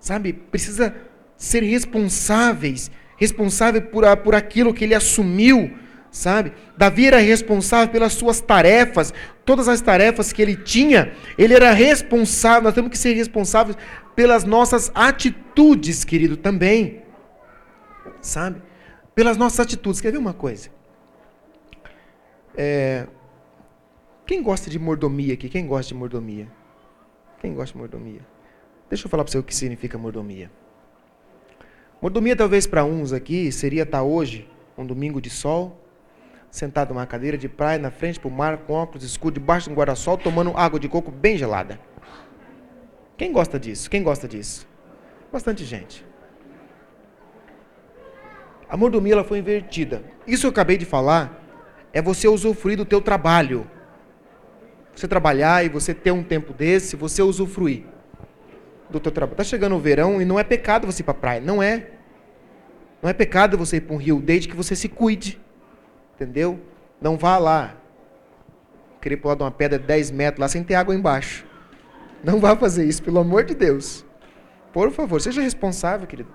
[0.00, 0.32] Sabe?
[0.32, 0.96] Precisa
[1.36, 5.70] ser responsáveis, responsável por, por aquilo que ele assumiu,
[6.10, 6.54] sabe?
[6.78, 9.12] Davi era responsável pelas suas tarefas,
[9.44, 13.76] todas as tarefas que ele tinha, ele era responsável, nós temos que ser responsáveis
[14.14, 17.02] pelas nossas atitudes, querido, também.
[18.22, 18.62] Sabe?
[19.14, 20.00] Pelas nossas atitudes.
[20.00, 20.74] Quer ver uma coisa?
[22.56, 23.06] É,
[24.24, 25.48] quem gosta de mordomia aqui?
[25.48, 26.48] Quem gosta de mordomia?
[27.40, 28.20] Quem gosta de mordomia?
[28.88, 30.50] Deixa eu falar para você o que significa mordomia.
[32.00, 35.80] Mordomia, talvez para uns aqui, seria estar hoje, um domingo de sol,
[36.50, 39.72] sentado numa cadeira de praia, na frente para o mar, com óculos escuros, debaixo de
[39.72, 41.78] um guarda-sol, tomando água de coco bem gelada.
[43.16, 43.90] Quem gosta disso?
[43.90, 44.66] Quem gosta disso?
[45.32, 46.04] Bastante gente.
[48.68, 50.02] A mordomia ela foi invertida.
[50.26, 51.45] Isso eu acabei de falar
[51.96, 53.66] é você usufruir do teu trabalho.
[54.94, 57.84] Você trabalhar e você ter um tempo desse, você usufruir
[58.90, 59.32] do teu trabalho.
[59.32, 61.92] Está chegando o verão e não é pecado você ir para praia, não é.
[63.00, 65.40] Não é pecado você ir para um rio, desde que você se cuide.
[66.14, 66.60] Entendeu?
[67.00, 67.76] Não vá lá.
[69.00, 71.46] Querer pular de uma pedra de 10 metros lá sem ter água embaixo.
[72.22, 74.04] Não vá fazer isso, pelo amor de Deus.
[74.70, 76.28] Por favor, seja responsável, querido.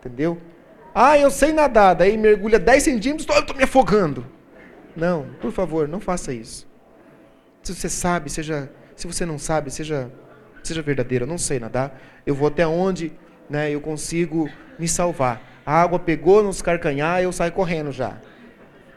[0.00, 0.36] Entendeu?
[0.94, 4.26] Ah, eu sei nadar, daí mergulha 10 centímetros, eu estou me afogando.
[4.96, 6.68] Não, por favor, não faça isso.
[7.62, 8.70] Se você sabe, seja.
[8.96, 10.10] Se você não sabe, seja,
[10.62, 11.24] seja verdadeiro.
[11.24, 11.98] Eu não sei nadar.
[12.26, 13.12] Eu vou até onde
[13.48, 14.48] né, eu consigo
[14.78, 15.40] me salvar.
[15.64, 18.18] A água pegou nos carcanhar, eu saio correndo já.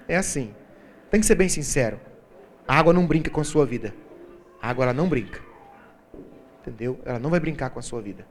[0.08, 0.54] É assim.
[1.10, 2.00] Tem que ser bem sincero.
[2.68, 3.94] A água não brinca com a sua vida.
[4.62, 5.40] A água ela não brinca.
[6.62, 7.00] Entendeu?
[7.06, 8.26] Ela não vai brincar com a sua vida.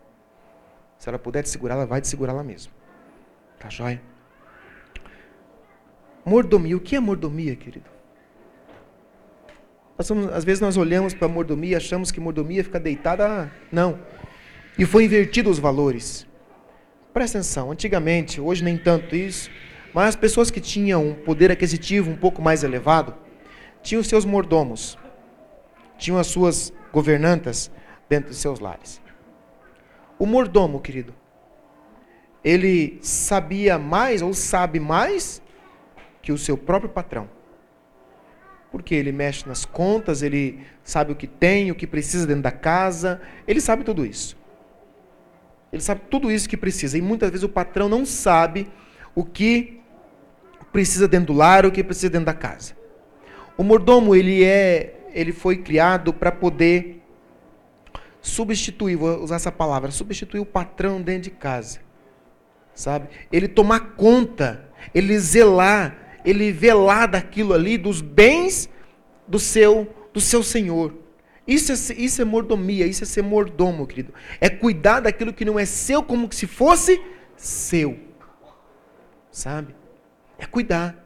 [0.98, 2.72] Se ela puder te segurar, ela vai te segurar lá mesmo.
[3.62, 4.02] Tá joia?
[6.24, 6.76] Mordomia.
[6.76, 7.88] O que é mordomia, querido?
[10.00, 13.52] Somos, às vezes nós olhamos para mordomia, achamos que mordomia fica deitada.
[13.70, 14.00] Não.
[14.76, 16.26] E foi invertido os valores.
[17.14, 19.48] Presta atenção, antigamente, hoje nem tanto isso,
[19.94, 23.14] mas as pessoas que tinham um poder aquisitivo um pouco mais elevado,
[23.80, 24.98] tinham seus mordomos,
[25.98, 27.70] tinham as suas governantas
[28.08, 29.00] dentro de seus lares.
[30.18, 31.14] O mordomo, querido,
[32.44, 35.40] ele sabia mais ou sabe mais
[36.20, 37.28] que o seu próprio patrão.
[38.70, 42.50] Porque ele mexe nas contas, ele sabe o que tem, o que precisa dentro da
[42.50, 44.36] casa, ele sabe tudo isso.
[45.72, 46.98] Ele sabe tudo isso que precisa.
[46.98, 48.68] E muitas vezes o patrão não sabe
[49.14, 49.80] o que
[50.72, 52.74] precisa dentro do lar, o que precisa dentro da casa.
[53.56, 57.02] O mordomo, ele é, ele foi criado para poder
[58.20, 61.80] substituir, vou usar essa palavra, substituir o patrão dentro de casa
[62.74, 63.08] sabe?
[63.30, 68.68] Ele tomar conta, ele zelar, ele velar daquilo ali, dos bens
[69.26, 70.94] do seu, do seu Senhor.
[71.46, 74.14] Isso é, isso é mordomia, isso é ser mordomo, querido.
[74.40, 77.02] É cuidar daquilo que não é seu como se fosse
[77.36, 77.98] seu.
[79.30, 79.74] Sabe?
[80.38, 81.02] É cuidar.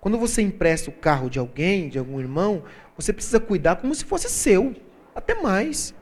[0.00, 2.64] Quando você empresta o carro de alguém, de algum irmão,
[2.96, 4.74] você precisa cuidar como se fosse seu.
[5.14, 5.94] Até mais.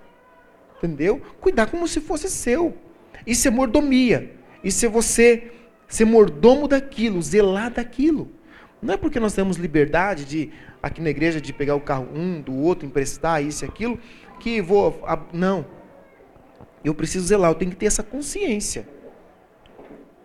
[0.79, 1.23] Entendeu?
[1.41, 2.77] Cuidar como se fosse seu.
[3.25, 4.42] Isso é mordomia.
[4.63, 5.53] Isso é você
[5.89, 8.31] ser mordomo daquilo, zelar daquilo.
[8.81, 10.51] Não é porque nós temos liberdade de,
[10.83, 13.99] aqui na igreja, de pegar o carro um do outro, emprestar isso e aquilo,
[14.41, 15.03] que vou.
[15.33, 15.65] Não.
[16.85, 18.89] Eu preciso zelar, eu tenho que ter essa consciência.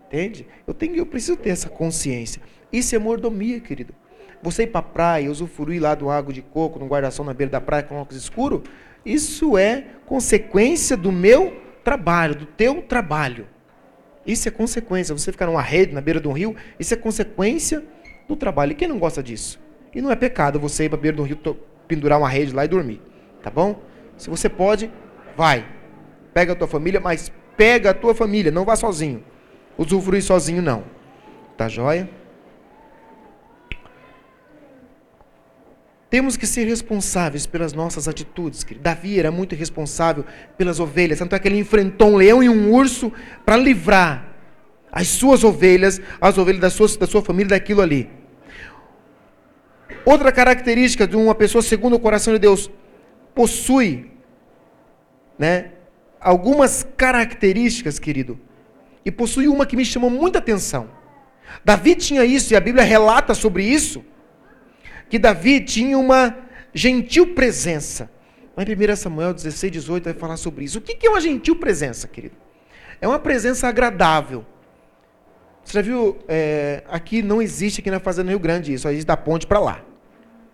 [0.07, 0.47] Entende?
[0.65, 2.41] Eu, tenho, eu preciso ter essa consciência.
[2.71, 3.93] Isso é mordomia, querido.
[4.41, 7.51] Você ir para a praia, usufruir lá do água de coco, no guarda-sol na beira
[7.51, 8.63] da praia com óculos escuro,
[9.05, 13.47] isso é consequência do meu trabalho, do teu trabalho.
[14.27, 15.17] Isso é consequência.
[15.17, 17.83] Você ficar numa rede na beira de um rio, isso é consequência
[18.27, 18.73] do trabalho.
[18.73, 19.57] E quem não gosta disso?
[19.95, 21.37] E não é pecado você ir para a beira do rio,
[21.87, 23.01] pendurar uma rede lá e dormir.
[23.41, 23.81] Tá bom?
[24.17, 24.91] Se você pode,
[25.35, 25.65] vai.
[26.33, 29.23] Pega a tua família, mas pega a tua família, não vá sozinho.
[29.77, 30.83] Usufruir sozinho não.
[31.55, 32.09] Tá joia?
[36.09, 38.65] Temos que ser responsáveis pelas nossas atitudes.
[38.79, 40.23] Davi era muito responsável
[40.57, 43.11] pelas ovelhas, tanto é que ele enfrentou um leão e um urso
[43.45, 44.25] para livrar
[44.89, 48.09] as suas ovelhas, as ovelhas da sua, da sua família daquilo ali.
[50.05, 52.71] Outra característica de uma pessoa segundo o coração de Deus
[53.35, 54.09] possui,
[55.37, 55.71] né,
[56.21, 58.39] algumas características, querido,
[59.03, 60.89] e possui uma que me chamou muita atenção.
[61.65, 64.03] Davi tinha isso e a Bíblia relata sobre isso
[65.09, 66.37] que Davi tinha uma
[66.73, 68.09] gentil presença.
[68.55, 70.79] Lá em 1 Samuel 16, 18 vai falar sobre isso.
[70.79, 72.35] O que é uma gentil presença, querido?
[72.99, 74.45] É uma presença agradável.
[75.63, 79.05] Você já viu, é, aqui não existe aqui na Fazenda Rio Grande isso, só existe
[79.05, 79.83] da ponte para lá.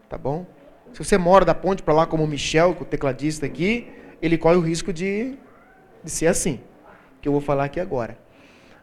[0.09, 0.45] Tá bom?
[0.91, 3.87] Se você mora da ponte para lá, como o Michel, o tecladista aqui,
[4.21, 5.37] ele corre o risco de,
[6.03, 6.59] de ser assim,
[7.21, 8.17] que eu vou falar aqui agora.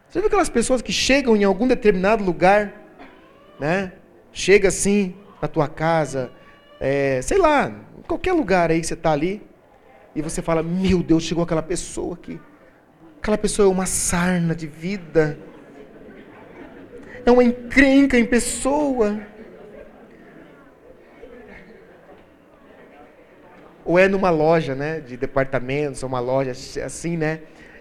[0.09, 2.74] Você viu aquelas pessoas que chegam em algum determinado lugar,
[3.59, 3.92] né?
[4.33, 6.31] Chega assim, na tua casa,
[6.79, 9.42] é, sei lá, em qualquer lugar aí que você está ali,
[10.14, 12.40] e você fala: Meu Deus, chegou aquela pessoa aqui.
[13.18, 15.38] Aquela pessoa é uma sarna de vida,
[17.24, 19.20] é uma encrenca em pessoa.
[23.85, 26.53] Ou é numa loja, né, de departamentos, uma loja
[26.85, 27.40] assim, né,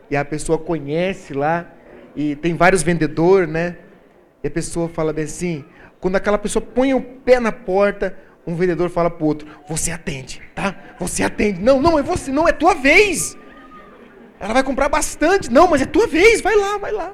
[0.09, 1.71] e a pessoa conhece lá,
[2.15, 3.77] e tem vários vendedores, né,
[4.43, 5.63] e a pessoa fala bem assim:
[5.99, 9.91] quando aquela pessoa põe o pé na porta, um vendedor fala para o outro: Você
[9.91, 10.75] atende, tá?
[10.99, 11.61] Você atende.
[11.61, 13.37] Não, não, é você, não, é tua vez.
[14.39, 15.51] Ela vai comprar bastante.
[15.51, 17.13] Não, mas é tua vez, vai lá, vai lá.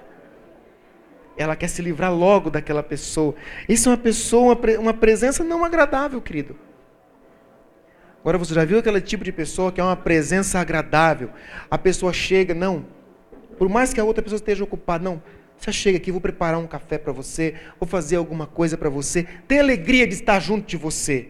[1.38, 3.36] Ela quer se livrar logo daquela pessoa.
[3.67, 6.56] Isso é uma pessoa, uma presença não agradável, querido.
[8.21, 11.30] Agora você já viu aquele tipo de pessoa que é uma presença agradável?
[11.69, 12.86] A pessoa chega, não.
[13.58, 15.21] Por mais que a outra pessoa esteja ocupada, não.
[15.57, 19.27] Você chega aqui, vou preparar um café para você, vou fazer alguma coisa para você.
[19.47, 21.29] Tem alegria de estar junto de você.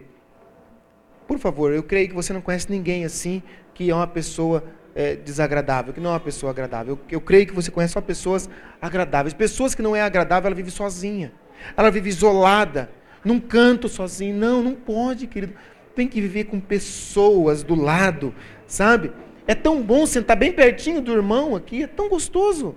[1.27, 3.41] Por favor, eu creio que você não conhece ninguém assim
[3.73, 4.63] que é uma pessoa
[4.95, 6.93] é, desagradável, que não é uma pessoa agradável.
[6.93, 8.49] Eu, eu creio que você conhece só pessoas
[8.81, 9.33] agradáveis.
[9.33, 11.33] Pessoas que não é agradável, ela vive sozinha.
[11.75, 12.89] Ela vive isolada,
[13.23, 14.33] num canto sozinha.
[14.33, 15.53] Não, não pode, querido.
[15.93, 18.33] Tem que viver com pessoas do lado,
[18.65, 19.11] sabe?
[19.45, 22.75] É tão bom sentar bem pertinho do irmão aqui, é tão gostoso.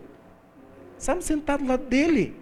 [0.98, 2.34] Sabe, sentado do lado dele.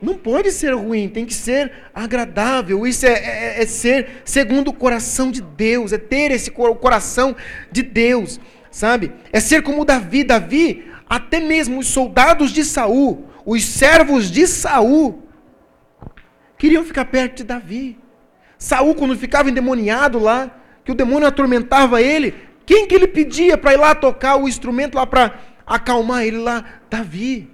[0.00, 2.86] Não pode ser ruim, tem que ser agradável.
[2.86, 7.34] Isso é, é, é, ser segundo o coração de Deus, é ter esse coração
[7.72, 8.38] de Deus,
[8.70, 9.12] sabe?
[9.32, 10.22] É ser como Davi.
[10.22, 15.22] Davi, até mesmo os soldados de Saul, os servos de Saul,
[16.58, 17.98] queriam ficar perto de Davi.
[18.58, 22.34] Saul, quando ficava endemoniado lá, que o demônio atormentava ele,
[22.66, 25.34] quem que ele pedia para ir lá tocar o instrumento lá para
[25.66, 26.64] acalmar ele lá?
[26.90, 27.50] Davi.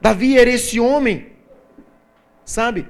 [0.00, 1.32] Davi era esse homem,
[2.44, 2.88] sabe?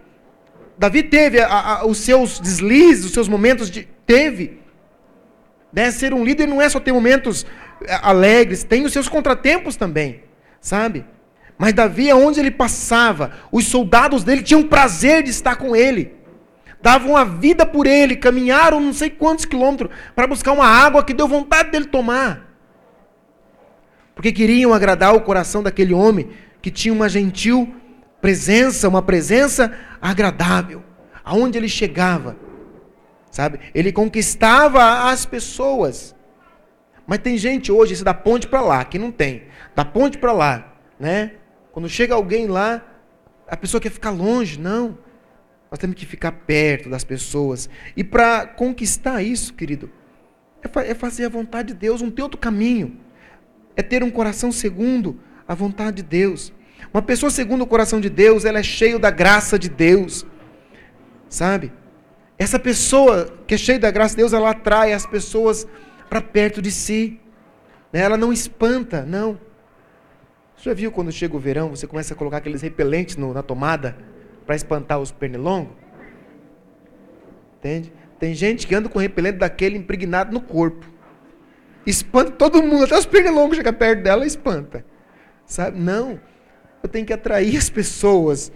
[0.77, 3.89] Davi teve a, a, os seus deslizes, os seus momentos de.
[4.07, 4.61] Teve.
[5.73, 5.91] Né?
[5.91, 7.45] Ser um líder não é só ter momentos
[7.85, 10.23] é, alegres, tem os seus contratempos também,
[10.61, 11.05] sabe?
[11.59, 16.17] Mas Davi, aonde ele passava, os soldados dele tinham prazer de estar com ele.
[16.81, 21.13] Davam a vida por ele, caminharam não sei quantos quilômetros para buscar uma água que
[21.13, 22.48] deu vontade dele tomar.
[24.19, 27.73] Porque queriam agradar o coração daquele homem que tinha uma gentil
[28.21, 30.83] presença, uma presença agradável.
[31.25, 32.37] Aonde ele chegava,
[33.31, 33.61] sabe?
[33.73, 36.17] Ele conquistava as pessoas.
[37.07, 39.45] Mas tem gente hoje, isso da ponte para lá, que não tem.
[39.77, 41.35] Da ponte para lá, né?
[41.71, 42.85] Quando chega alguém lá,
[43.47, 44.99] a pessoa quer ficar longe, não.
[45.71, 47.71] Nós temos que ficar perto das pessoas.
[47.97, 49.89] E para conquistar isso, querido,
[50.61, 53.07] é, é fazer a vontade de Deus, não tem outro caminho
[53.79, 56.53] é ter um coração segundo a vontade de Deus.
[56.93, 60.27] Uma pessoa segundo o coração de Deus, ela é cheia da graça de Deus.
[61.29, 61.73] Sabe?
[62.37, 65.65] Essa pessoa que é cheia da graça de Deus, ela atrai as pessoas
[66.11, 67.21] para perto de si.
[67.93, 68.01] Né?
[68.01, 69.39] Ela não espanta, não.
[70.57, 73.45] Você já viu quando chega o verão, você começa a colocar aqueles repelentes no, na
[73.45, 73.97] tomada
[74.45, 75.77] para espantar os pernilongos?
[77.59, 77.93] Entende?
[78.19, 80.98] Tem gente que anda com repelente daquele impregnado no corpo.
[81.89, 84.85] Espanta todo mundo, até os pernilongos chegam perto dela e espanta.
[85.47, 85.81] Sabe?
[85.81, 86.21] Não.
[86.83, 88.53] Eu tenho que atrair as pessoas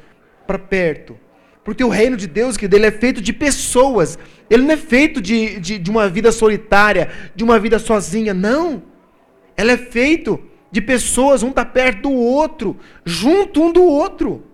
[0.47, 1.18] para perto.
[1.64, 4.18] Porque o reino de Deus, que dele é feito de pessoas.
[4.51, 8.35] Ele não é feito de, de, de uma vida solitária, de uma vida sozinha.
[8.35, 8.83] Não.
[9.57, 10.39] Ela é feito
[10.70, 14.45] de pessoas, um está perto do outro, junto um do outro.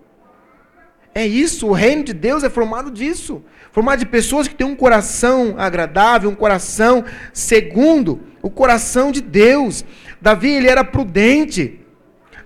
[1.13, 3.43] É isso, o reino de Deus é formado disso.
[3.73, 7.03] Formado de pessoas que têm um coração agradável, um coração
[7.33, 9.85] segundo o coração de Deus.
[10.21, 11.79] Davi, ele era prudente.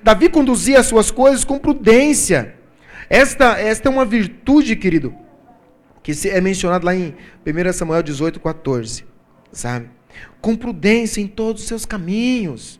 [0.01, 2.55] Davi conduzia as suas coisas com prudência.
[3.09, 5.15] Esta, esta é uma virtude, querido,
[6.01, 7.15] que é mencionada lá em
[7.45, 9.05] 1 Samuel 18, 14.
[9.51, 9.89] Sabe?
[10.41, 12.79] Com prudência em todos os seus caminhos.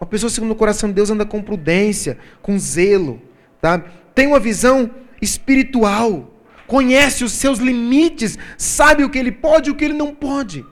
[0.00, 3.20] Uma pessoa segundo o coração de Deus anda com prudência, com zelo.
[3.60, 3.82] Tá?
[4.14, 6.30] Tem uma visão espiritual.
[6.66, 8.38] Conhece os seus limites.
[8.56, 10.64] Sabe o que ele pode e o que ele não pode.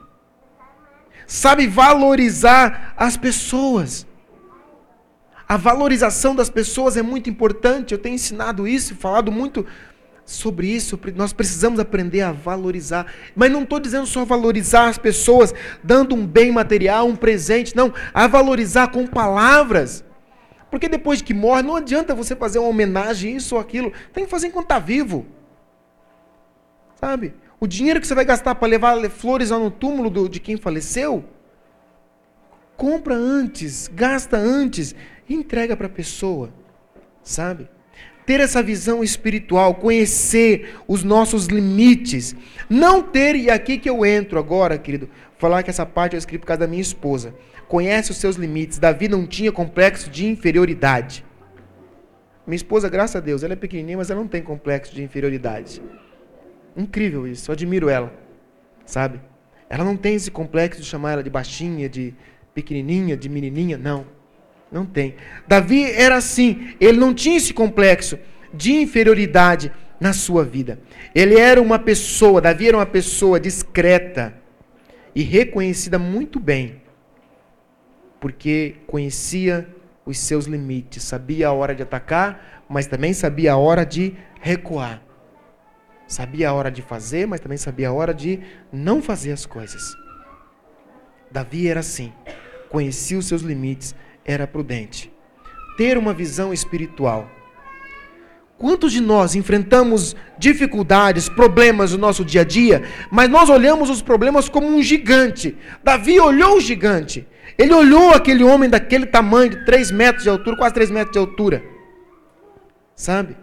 [1.29, 4.07] Sabe valorizar as pessoas.
[5.47, 7.91] A valorização das pessoas é muito importante.
[7.91, 9.63] Eu tenho ensinado isso, falado muito
[10.25, 10.99] sobre isso.
[11.15, 13.05] Nós precisamos aprender a valorizar.
[13.35, 15.53] Mas não estou dizendo só valorizar as pessoas,
[15.83, 17.75] dando um bem material, um presente.
[17.75, 20.03] Não, a valorizar com palavras.
[20.71, 23.93] Porque depois de que morre, não adianta você fazer uma homenagem, isso ou aquilo.
[24.11, 25.27] Tem que fazer enquanto está vivo.
[26.99, 27.35] Sabe?
[27.59, 31.25] O dinheiro que você vai gastar para levar flores no túmulo do, de quem faleceu,
[32.77, 34.95] compra antes, gasta antes
[35.27, 36.53] e entrega para a pessoa,
[37.21, 37.67] sabe?
[38.25, 42.33] Ter essa visão espiritual, conhecer os nossos limites,
[42.69, 46.39] não ter, e aqui que eu entro agora, querido, falar que essa parte eu escrevi
[46.39, 47.35] por causa da minha esposa.
[47.67, 48.79] Conhece os seus limites.
[48.79, 51.25] Davi não tinha complexo de inferioridade.
[52.47, 55.81] Minha esposa, graças a Deus, ela é pequenininha, mas ela não tem complexo de inferioridade.
[56.79, 58.13] Incrível isso, eu admiro ela,
[58.85, 59.19] sabe?
[59.69, 62.13] Ela não tem esse complexo de chamar ela de baixinha, de
[62.53, 64.05] pequenininha, de menininha, não.
[64.71, 65.15] Não tem.
[65.45, 68.17] Davi era assim, ele não tinha esse complexo
[68.53, 70.79] de inferioridade na sua vida.
[71.13, 74.33] Ele era uma pessoa, Davi era uma pessoa discreta
[75.13, 76.81] e reconhecida muito bem,
[78.21, 79.67] porque conhecia
[80.05, 85.08] os seus limites, sabia a hora de atacar, mas também sabia a hora de recuar.
[86.09, 88.39] Sabia a hora de fazer, mas também sabia a hora de
[88.73, 89.95] não fazer as coisas.
[91.29, 92.11] Davi era assim,
[92.67, 93.93] conhecia os seus limites
[94.25, 95.13] era prudente.
[95.77, 97.29] Ter uma visão espiritual.
[98.57, 102.81] Quantos de nós enfrentamos dificuldades, problemas no nosso dia a dia,
[103.11, 105.55] mas nós olhamos os problemas como um gigante?
[105.83, 107.27] Davi olhou o gigante.
[107.55, 111.19] Ele olhou aquele homem daquele tamanho, de 3 metros de altura, quase 3 metros de
[111.19, 111.63] altura.
[112.95, 113.37] Sabe?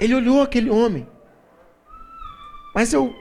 [0.00, 1.06] Ele olhou aquele homem.
[2.74, 3.14] Mas eu,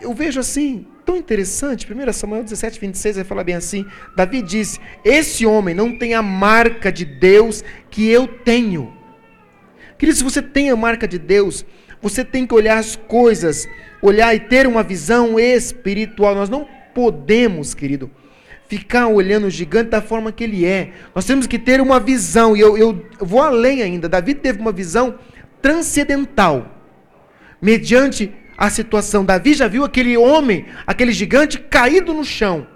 [0.00, 1.86] eu vejo assim, tão interessante.
[1.92, 3.84] 1 Samuel 17, 26 vai falar bem assim.
[4.16, 8.94] Davi disse: Esse homem não tem a marca de Deus que eu tenho.
[9.98, 11.66] Querido, se você tem a marca de Deus,
[12.00, 13.68] você tem que olhar as coisas,
[14.00, 16.34] olhar e ter uma visão espiritual.
[16.34, 18.10] Nós não podemos, querido,
[18.68, 20.92] ficar olhando o gigante da forma que ele é.
[21.14, 24.08] Nós temos que ter uma visão, e eu, eu vou além ainda.
[24.08, 25.18] Davi teve uma visão
[25.60, 26.78] transcendental,
[27.60, 29.24] mediante a situação.
[29.24, 32.66] Davi já viu aquele homem, aquele gigante caído no chão.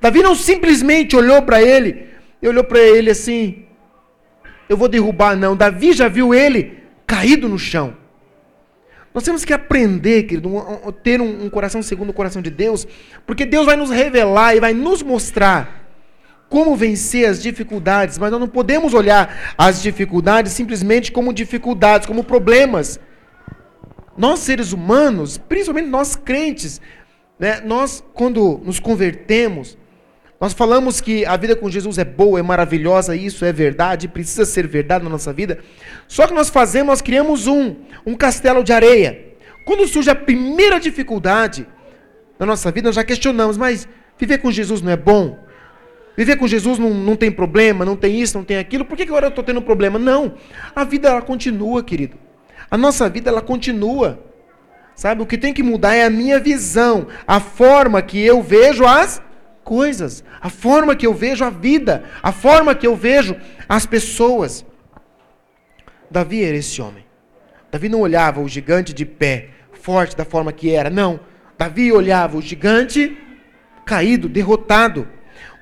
[0.00, 2.08] Davi não simplesmente olhou para ele
[2.40, 3.64] e olhou para ele assim:
[4.68, 5.56] Eu vou derrubar, não.
[5.56, 7.96] Davi já viu ele caído no chão.
[9.14, 10.50] Nós temos que aprender, querido,
[11.02, 12.86] ter um, coração segundo o coração de Deus,
[13.26, 15.81] porque Deus vai nos revelar e vai nos mostrar
[16.52, 22.22] como vencer as dificuldades, mas nós não podemos olhar as dificuldades simplesmente como dificuldades, como
[22.22, 23.00] problemas.
[24.18, 26.78] Nós seres humanos, principalmente nós crentes,
[27.38, 29.78] né, nós quando nos convertemos,
[30.38, 34.44] nós falamos que a vida com Jesus é boa, é maravilhosa, isso é verdade, precisa
[34.44, 35.58] ser verdade na nossa vida.
[36.06, 39.18] Só que nós fazemos, nós criamos um, um castelo de areia.
[39.64, 41.66] Quando surge a primeira dificuldade
[42.38, 43.88] na nossa vida, nós já questionamos, mas
[44.18, 45.50] viver com Jesus não é bom?
[46.16, 49.02] Viver com Jesus não, não tem problema, não tem isso, não tem aquilo, por que
[49.02, 49.98] agora eu estou tendo problema?
[49.98, 50.34] Não,
[50.74, 52.16] a vida ela continua, querido.
[52.70, 54.22] A nossa vida ela continua.
[54.94, 55.22] Sabe?
[55.22, 59.22] O que tem que mudar é a minha visão, a forma que eu vejo as
[59.64, 63.36] coisas, a forma que eu vejo a vida, a forma que eu vejo
[63.68, 64.66] as pessoas.
[66.10, 67.04] Davi era esse homem.
[67.70, 70.90] Davi não olhava o gigante de pé, forte da forma que era.
[70.90, 71.20] Não.
[71.56, 73.16] Davi olhava o gigante
[73.84, 75.08] caído, derrotado.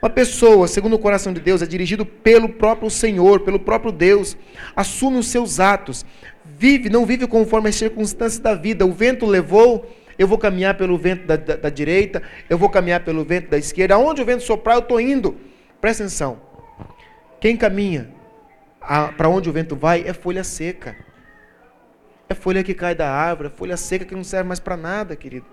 [0.02, 4.36] Uma pessoa, segundo o coração de Deus, é dirigido pelo próprio Senhor, pelo próprio Deus,
[4.74, 6.06] assume os seus atos,
[6.42, 8.86] vive, não vive conforme as circunstâncias da vida.
[8.86, 9.86] O vento levou,
[10.18, 13.58] eu vou caminhar pelo vento da, da, da direita, eu vou caminhar pelo vento da
[13.58, 13.94] esquerda.
[13.94, 15.36] Aonde o vento soprar, eu estou indo.
[15.82, 16.40] Presta atenção.
[17.38, 18.10] Quem caminha
[19.16, 20.96] para onde o vento vai é folha seca.
[22.26, 25.14] É folha que cai da árvore, é folha seca que não serve mais para nada,
[25.14, 25.46] querido.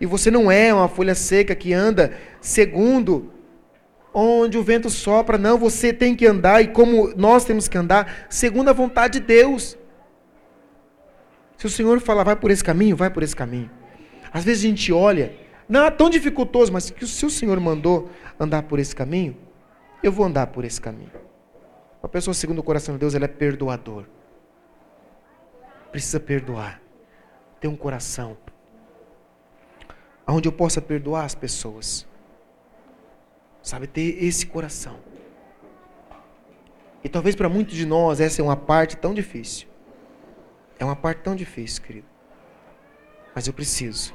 [0.00, 3.33] E você não é uma folha seca que anda segundo
[4.14, 5.36] onde o vento sopra.
[5.36, 9.26] Não, você tem que andar, e como nós temos que andar, segundo a vontade de
[9.26, 9.76] Deus.
[11.58, 13.70] Se o Senhor falar, vai por esse caminho, vai por esse caminho.
[14.32, 15.34] Às vezes a gente olha,
[15.68, 18.08] não é tão dificultoso, mas que se o Senhor mandou
[18.38, 19.36] andar por esse caminho,
[20.02, 21.10] eu vou andar por esse caminho.
[22.02, 24.04] Uma pessoa segundo o coração de Deus, ela é perdoador.
[25.90, 26.80] Precisa perdoar.
[27.60, 28.36] Ter um coração
[30.26, 32.06] onde eu possa perdoar as pessoas.
[33.64, 34.98] Sabe, ter esse coração.
[37.02, 39.66] E talvez para muitos de nós essa é uma parte tão difícil.
[40.78, 42.06] É uma parte tão difícil, querido.
[43.34, 44.14] Mas eu preciso.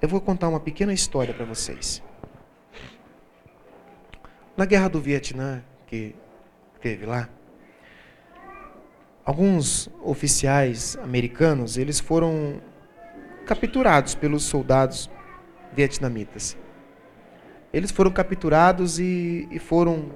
[0.00, 2.00] Eu vou contar uma pequena história para vocês.
[4.56, 6.14] Na guerra do Vietnã, que
[6.80, 7.28] teve lá,
[9.24, 12.62] alguns oficiais americanos, eles foram
[13.46, 15.10] capturados pelos soldados
[15.72, 16.56] vietnamitas.
[17.74, 20.12] Eles foram capturados e, e foram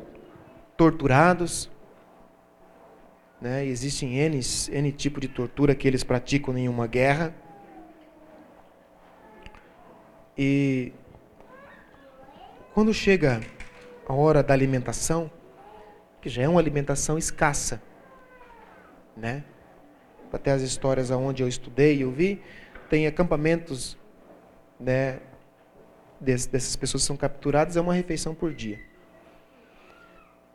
[0.77, 1.69] torturados.
[3.41, 3.67] Né?
[3.67, 4.39] Existem N,
[4.71, 7.35] N tipo de tortura que eles praticam em uma guerra.
[10.39, 10.93] E
[12.73, 13.41] quando chega
[14.07, 15.29] a hora da alimentação,
[16.23, 17.83] que já é uma alimentação escassa,
[19.17, 19.43] né?
[20.33, 22.41] Até as histórias aonde eu estudei, eu vi,
[22.89, 23.99] tem acampamentos,
[24.79, 25.19] né,
[26.21, 28.81] dessas pessoas que são capturadas é uma refeição por dia.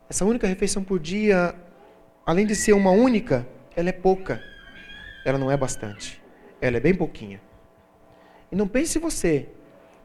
[0.08, 1.54] Essa única refeição por dia,
[2.26, 4.42] além de ser uma única, ela é pouca.
[5.24, 6.22] Ela não é bastante.
[6.60, 7.40] Ela é bem pouquinha.
[8.52, 9.48] E não pense você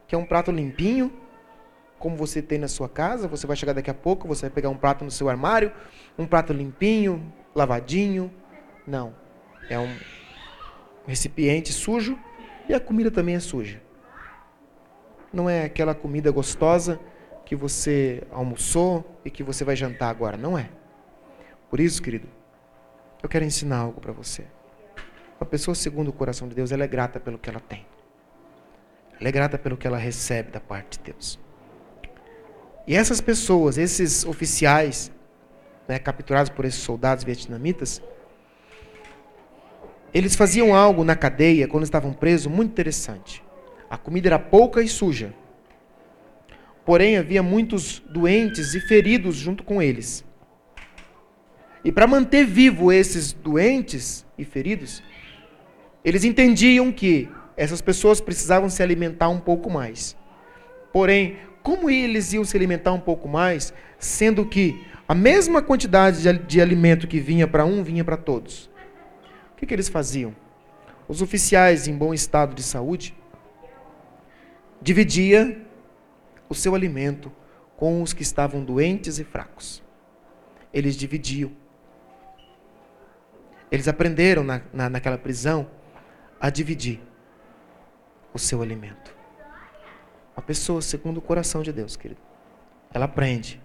[0.08, 1.12] que é um prato limpinho,
[1.98, 4.70] como você tem na sua casa, você vai chegar daqui a pouco, você vai pegar
[4.70, 5.70] um prato no seu armário,
[6.18, 8.32] um prato limpinho, lavadinho.
[8.86, 9.14] Não.
[9.68, 9.94] É um
[11.06, 12.18] recipiente sujo
[12.68, 13.80] e a comida também é suja.
[15.32, 16.98] Não é aquela comida gostosa
[17.44, 20.36] que você almoçou e que você vai jantar agora.
[20.36, 20.70] Não é.
[21.68, 22.28] Por isso, querido,
[23.22, 24.44] eu quero ensinar algo para você.
[25.40, 27.86] Uma pessoa segundo o coração de Deus, ela é grata pelo que ela tem.
[29.18, 31.38] Ela é grata pelo que ela recebe da parte de Deus.
[32.86, 35.12] E essas pessoas, esses oficiais,
[35.86, 38.02] né, capturados por esses soldados vietnamitas,
[40.12, 43.44] eles faziam algo na cadeia, quando estavam presos, muito interessante.
[43.90, 45.34] A comida era pouca e suja.
[46.86, 50.24] Porém, havia muitos doentes e feridos junto com eles.
[51.84, 55.02] E para manter vivo esses doentes e feridos,
[56.04, 60.16] eles entendiam que essas pessoas precisavam se alimentar um pouco mais.
[60.92, 66.60] Porém, como eles iam se alimentar um pouco mais, sendo que a mesma quantidade de,
[66.60, 68.70] alimento que vinha para um vinha para todos?
[69.52, 70.34] O que, que eles faziam?
[71.08, 73.14] Os oficiais em bom estado de saúde
[74.80, 75.66] dividia
[76.48, 77.30] o seu alimento
[77.76, 79.82] com os que estavam doentes e fracos.
[80.72, 81.52] Eles dividiam.
[83.70, 85.70] Eles aprenderam na, na, naquela prisão
[86.40, 87.00] a dividir
[88.32, 89.14] o seu alimento.
[90.34, 92.20] A pessoa, segundo o coração de Deus, querido,
[92.92, 93.60] ela aprende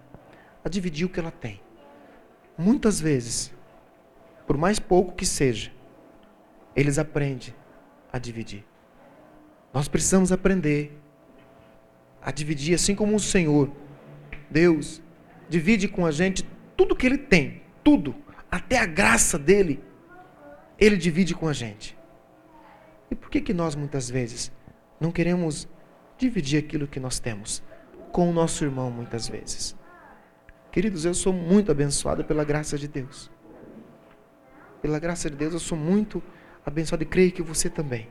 [0.64, 1.62] a dividir o que ela tem.
[2.58, 3.54] Muitas vezes,
[4.46, 5.72] por mais pouco que seja,
[6.76, 7.54] eles aprendem
[8.12, 8.66] a dividir.
[9.74, 10.98] Nós precisamos aprender
[12.26, 13.72] a dividir, assim como o Senhor,
[14.50, 15.00] Deus,
[15.48, 16.44] divide com a gente
[16.76, 18.16] tudo que Ele tem, tudo,
[18.50, 19.80] até a graça dele,
[20.80, 21.96] Ele divide com a gente.
[23.12, 24.52] E por que, que nós muitas vezes
[25.00, 25.68] não queremos
[26.18, 27.62] dividir aquilo que nós temos
[28.12, 29.76] com o nosso irmão muitas vezes.
[30.72, 33.30] Queridos, eu sou muito abençoado pela graça de Deus.
[34.82, 36.24] Pela graça de Deus, eu sou muito
[36.66, 38.08] abençoado e creio que você também.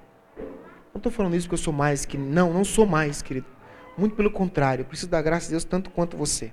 [0.93, 2.17] Não estou falando isso porque eu sou mais que.
[2.17, 3.47] Não, não sou mais, querido.
[3.97, 6.53] Muito pelo contrário, eu preciso da graça de Deus tanto quanto você.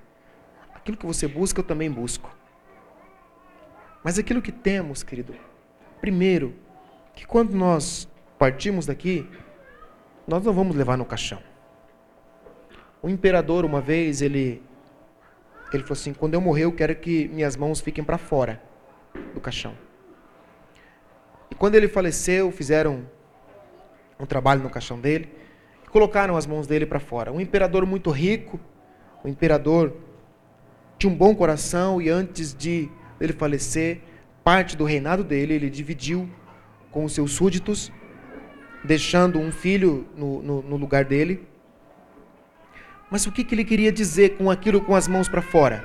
[0.73, 2.29] Aquilo que você busca, eu também busco.
[4.03, 5.35] Mas aquilo que temos, querido,
[5.99, 6.55] primeiro,
[7.13, 9.27] que quando nós partimos daqui,
[10.27, 11.41] nós não vamos levar no caixão.
[13.01, 14.61] O imperador, uma vez, ele,
[15.73, 18.61] ele falou assim: quando eu morrer, eu quero que minhas mãos fiquem para fora
[19.33, 19.75] do caixão.
[21.49, 23.07] E quando ele faleceu, fizeram
[24.19, 25.41] um trabalho no caixão dele
[25.91, 27.31] colocaram as mãos dele para fora.
[27.31, 28.59] Um imperador muito rico,
[29.23, 29.93] um imperador
[30.97, 32.89] tinha um bom coração e antes de
[33.19, 34.01] ele falecer,
[34.43, 36.29] parte do reinado dele ele dividiu
[36.91, 37.91] com os seus súditos,
[38.83, 41.47] deixando um filho no, no, no lugar dele.
[43.09, 45.83] Mas o que, que ele queria dizer com aquilo com as mãos para fora?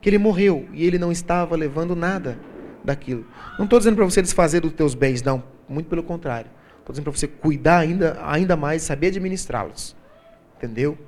[0.00, 2.38] Que ele morreu e ele não estava levando nada
[2.84, 3.26] daquilo.
[3.58, 5.42] Não estou dizendo para você desfazer dos teus bens, não.
[5.68, 6.50] Muito pelo contrário.
[6.82, 9.94] Estou dizendo para você cuidar ainda, ainda mais, saber administrá-los.
[10.56, 10.98] Entendeu?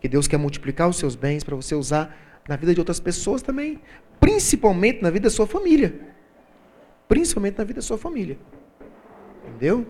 [0.00, 2.16] Que Deus quer multiplicar os seus bens para você usar
[2.48, 3.80] na vida de outras pessoas também.
[4.20, 5.92] Principalmente na vida da sua família.
[7.08, 8.38] Principalmente na vida da sua família.
[9.48, 9.84] Entendeu?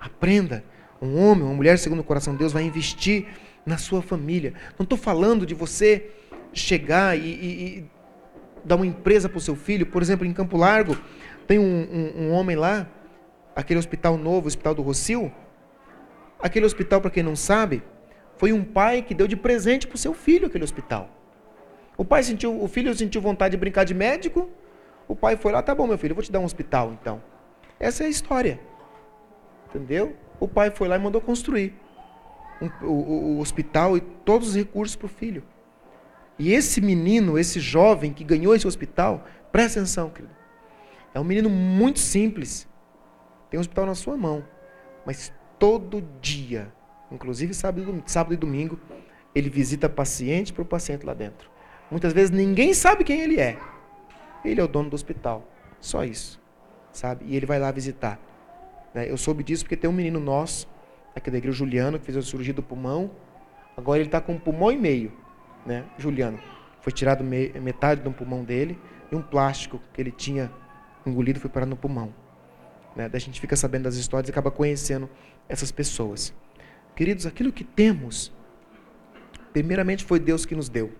[0.00, 0.64] Aprenda.
[1.02, 3.26] Um homem, uma mulher, segundo o coração de Deus, vai investir
[3.66, 4.54] na sua família.
[4.78, 6.10] Não estou falando de você
[6.50, 7.90] chegar e, e, e
[8.64, 9.84] dar uma empresa para o seu filho.
[9.84, 10.96] Por exemplo, em Campo Largo,
[11.46, 12.88] tem um, um, um homem lá,
[13.54, 15.32] aquele hospital novo, o Hospital do Rocio.
[16.38, 17.82] Aquele hospital, para quem não sabe,
[18.36, 21.08] foi um pai que deu de presente para o seu filho aquele hospital.
[21.96, 24.50] O pai sentiu, o filho sentiu vontade de brincar de médico.
[25.06, 27.22] O pai foi lá, tá bom, meu filho, eu vou te dar um hospital, então.
[27.78, 28.58] Essa é a história.
[29.68, 30.16] Entendeu?
[30.40, 31.74] O pai foi lá e mandou construir
[32.60, 35.42] um, o, o, hospital e todos os recursos para o filho.
[36.38, 40.34] E esse menino, esse jovem que ganhou esse hospital, presta atenção, querido.
[41.12, 42.66] É um menino muito simples.
[43.54, 44.44] Tem um hospital na sua mão.
[45.06, 46.72] Mas todo dia,
[47.08, 48.80] inclusive sábado, sábado e domingo,
[49.32, 51.48] ele visita paciente para o paciente lá dentro.
[51.88, 53.56] Muitas vezes ninguém sabe quem ele é.
[54.44, 55.48] Ele é o dono do hospital.
[55.78, 56.42] Só isso.
[56.90, 57.26] Sabe?
[57.28, 58.18] E ele vai lá visitar.
[58.92, 59.08] Né?
[59.08, 60.68] Eu soube disso porque tem um menino nosso,
[61.14, 63.08] aqui da igreja, Juliano, que fez a cirurgia do pulmão.
[63.76, 65.12] Agora ele está com um pulmão e meio.
[65.64, 65.84] Né?
[65.96, 66.40] Juliano.
[66.80, 68.76] Foi tirado metade do pulmão dele
[69.12, 70.50] e um plástico que ele tinha
[71.06, 72.23] engolido foi parar no pulmão.
[72.94, 73.08] Né?
[73.08, 75.08] Daí a gente fica sabendo das histórias e acaba conhecendo
[75.48, 76.34] essas pessoas.
[76.94, 78.32] Queridos, aquilo que temos,
[79.52, 80.92] primeiramente foi Deus que nos deu.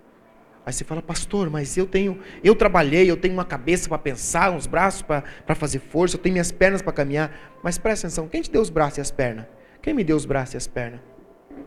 [0.67, 4.51] Aí você fala, pastor, mas eu tenho, eu trabalhei, eu tenho uma cabeça para pensar,
[4.51, 7.31] uns braços para fazer força, eu tenho minhas pernas para caminhar.
[7.63, 9.47] Mas presta atenção, quem te deu os braços e as pernas?
[9.83, 11.01] Quem me deu os braços e as pernas?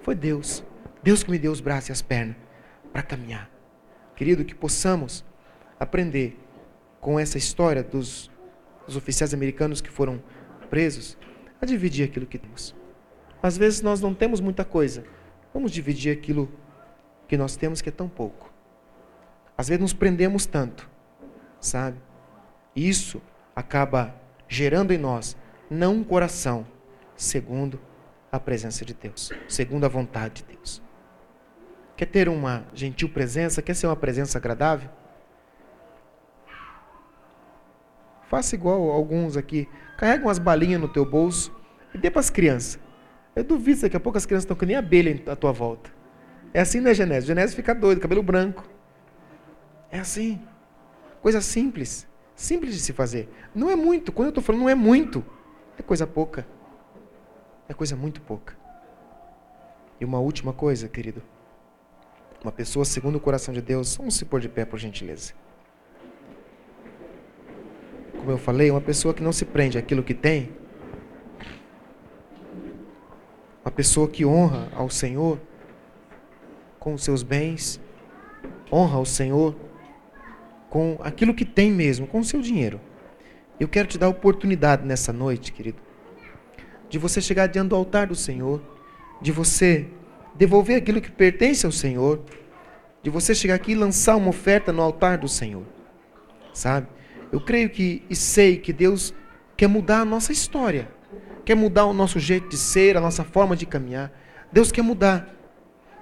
[0.02, 0.64] Foi Deus.
[1.04, 2.36] Deus que me deu os braços e as pernas
[2.92, 3.50] para caminhar.
[4.16, 5.24] Querido, que possamos
[5.80, 6.36] aprender
[7.00, 8.32] com essa história dos,
[8.88, 10.24] dos oficiais americanos que foram
[10.70, 11.18] presos
[11.62, 12.76] a dividir aquilo que temos.
[13.44, 15.04] Às vezes nós não temos muita coisa.
[15.54, 16.52] Vamos dividir aquilo
[17.28, 18.52] que nós temos que é tão pouco.
[19.58, 20.90] Às vezes nos prendemos tanto,
[21.60, 21.98] sabe?
[22.76, 23.22] Isso
[23.56, 24.16] acaba
[24.48, 25.36] gerando em nós
[25.70, 26.66] não um coração
[27.16, 27.80] segundo
[28.32, 30.82] a presença de Deus, segundo a vontade de Deus.
[31.96, 33.62] Quer ter uma gentil presença?
[33.62, 34.90] Quer ser uma presença agradável?
[38.28, 39.68] Faça igual alguns aqui.
[39.98, 41.56] Carrega umas balinhas no teu bolso
[41.94, 42.80] e dê para as crianças.
[43.36, 45.92] Eu duvido daqui a pouco as crianças estão que nem abelha à tua volta.
[46.54, 47.28] É assim, né, Genésio?
[47.28, 48.64] Genésio fica doido, cabelo branco.
[49.92, 50.42] É assim.
[51.22, 52.08] Coisa simples.
[52.36, 53.30] Simples de se fazer.
[53.54, 54.12] Não é muito.
[54.12, 55.24] Quando eu estou falando, não é muito.
[55.78, 56.48] É coisa pouca.
[57.70, 58.56] É coisa muito pouca.
[60.00, 61.22] E uma última coisa, querido.
[62.44, 65.34] Uma pessoa segundo o coração de Deus, vamos se pôr de pé, por gentileza.
[68.28, 70.50] Como eu falei, uma pessoa que não se prende àquilo que tem.
[73.64, 75.40] Uma pessoa que honra ao Senhor
[76.78, 77.80] com os seus bens,
[78.70, 79.56] honra ao Senhor
[80.70, 82.82] com aquilo que tem mesmo, com o seu dinheiro.
[83.58, 85.78] Eu quero te dar a oportunidade nessa noite, querido,
[86.90, 88.62] de você chegar diante do altar do Senhor,
[89.22, 89.88] de você
[90.36, 92.20] devolver aquilo que pertence ao Senhor,
[93.02, 95.64] de você chegar aqui e lançar uma oferta no altar do Senhor.
[96.54, 96.97] Sabe?
[97.32, 99.14] Eu creio que e sei que Deus
[99.56, 100.90] quer mudar a nossa história,
[101.44, 104.12] quer mudar o nosso jeito de ser, a nossa forma de caminhar.
[104.52, 105.28] Deus quer mudar.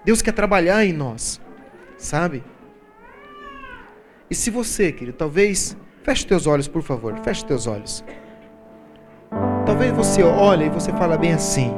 [0.03, 1.41] Deus quer trabalhar em nós.
[1.97, 2.43] Sabe?
[4.29, 5.77] E se você, querido, talvez.
[6.03, 7.17] Feche teus olhos, por favor.
[7.23, 8.03] Feche teus olhos.
[9.65, 11.73] Talvez você olhe e você fala bem assim.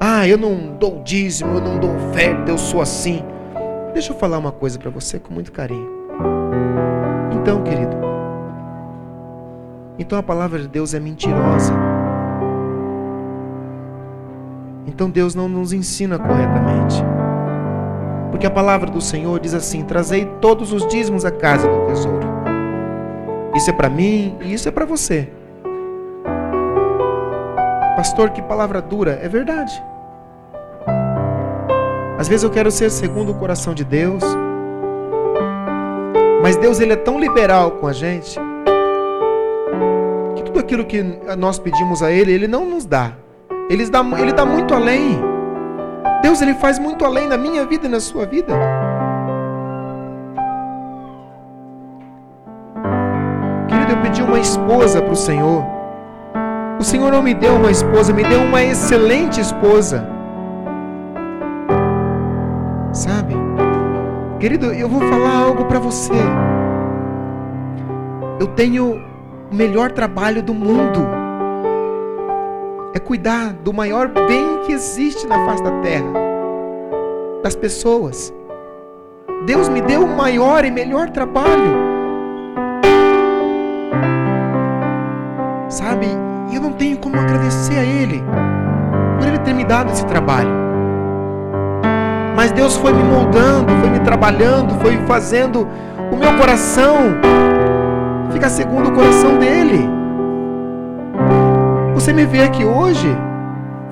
[0.00, 3.22] Ah, eu não dou dízimo, eu não dou oferta, eu sou assim.
[3.92, 5.88] Deixa eu falar uma coisa para você com muito carinho.
[7.32, 8.09] Então, querido,
[10.00, 11.74] então a palavra de Deus é mentirosa.
[14.86, 17.04] Então Deus não nos ensina corretamente.
[18.30, 22.26] Porque a palavra do Senhor diz assim: Trazei todos os dízimos à casa do tesouro.
[23.54, 25.28] Isso é para mim e isso é para você.
[27.94, 29.20] Pastor, que palavra dura.
[29.22, 29.82] É verdade.
[32.16, 34.22] Às vezes eu quero ser segundo o coração de Deus.
[36.42, 38.40] Mas Deus ele é tão liberal com a gente
[40.50, 41.00] tudo aquilo que
[41.38, 43.12] nós pedimos a Ele, Ele não nos dá.
[43.70, 45.20] Ele dá, ele dá muito além.
[46.22, 48.52] Deus ele faz muito além na minha vida e na sua vida.
[53.68, 55.64] Querido, eu pedi uma esposa para o Senhor.
[56.80, 60.04] O Senhor não me deu uma esposa, me deu uma excelente esposa.
[62.92, 63.36] Sabe?
[64.40, 66.12] Querido, eu vou falar algo para você.
[68.40, 69.09] Eu tenho
[69.50, 71.06] o melhor trabalho do mundo.
[72.94, 76.12] É cuidar do maior bem que existe na face da terra,
[77.42, 78.32] das pessoas.
[79.46, 81.90] Deus me deu o maior e melhor trabalho.
[85.68, 86.06] Sabe?
[86.52, 88.22] Eu não tenho como agradecer a Ele
[89.18, 90.50] por Ele ter me dado esse trabalho.
[92.36, 95.66] Mas Deus foi me moldando, foi me trabalhando, foi fazendo
[96.12, 96.96] o meu coração
[98.32, 99.88] ficar segundo o coração dele.
[101.94, 103.08] Você me vê aqui hoje,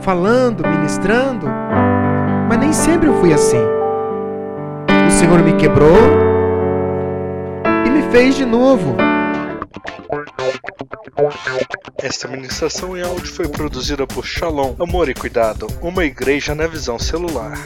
[0.01, 1.47] falando, ministrando,
[2.49, 3.63] mas nem sempre eu fui assim.
[5.07, 5.99] O Senhor me quebrou
[7.87, 8.97] e me fez de novo.
[12.01, 16.99] Esta ministração em áudio foi produzida por Shalom, Amor e Cuidado, uma igreja na visão
[16.99, 17.59] celular.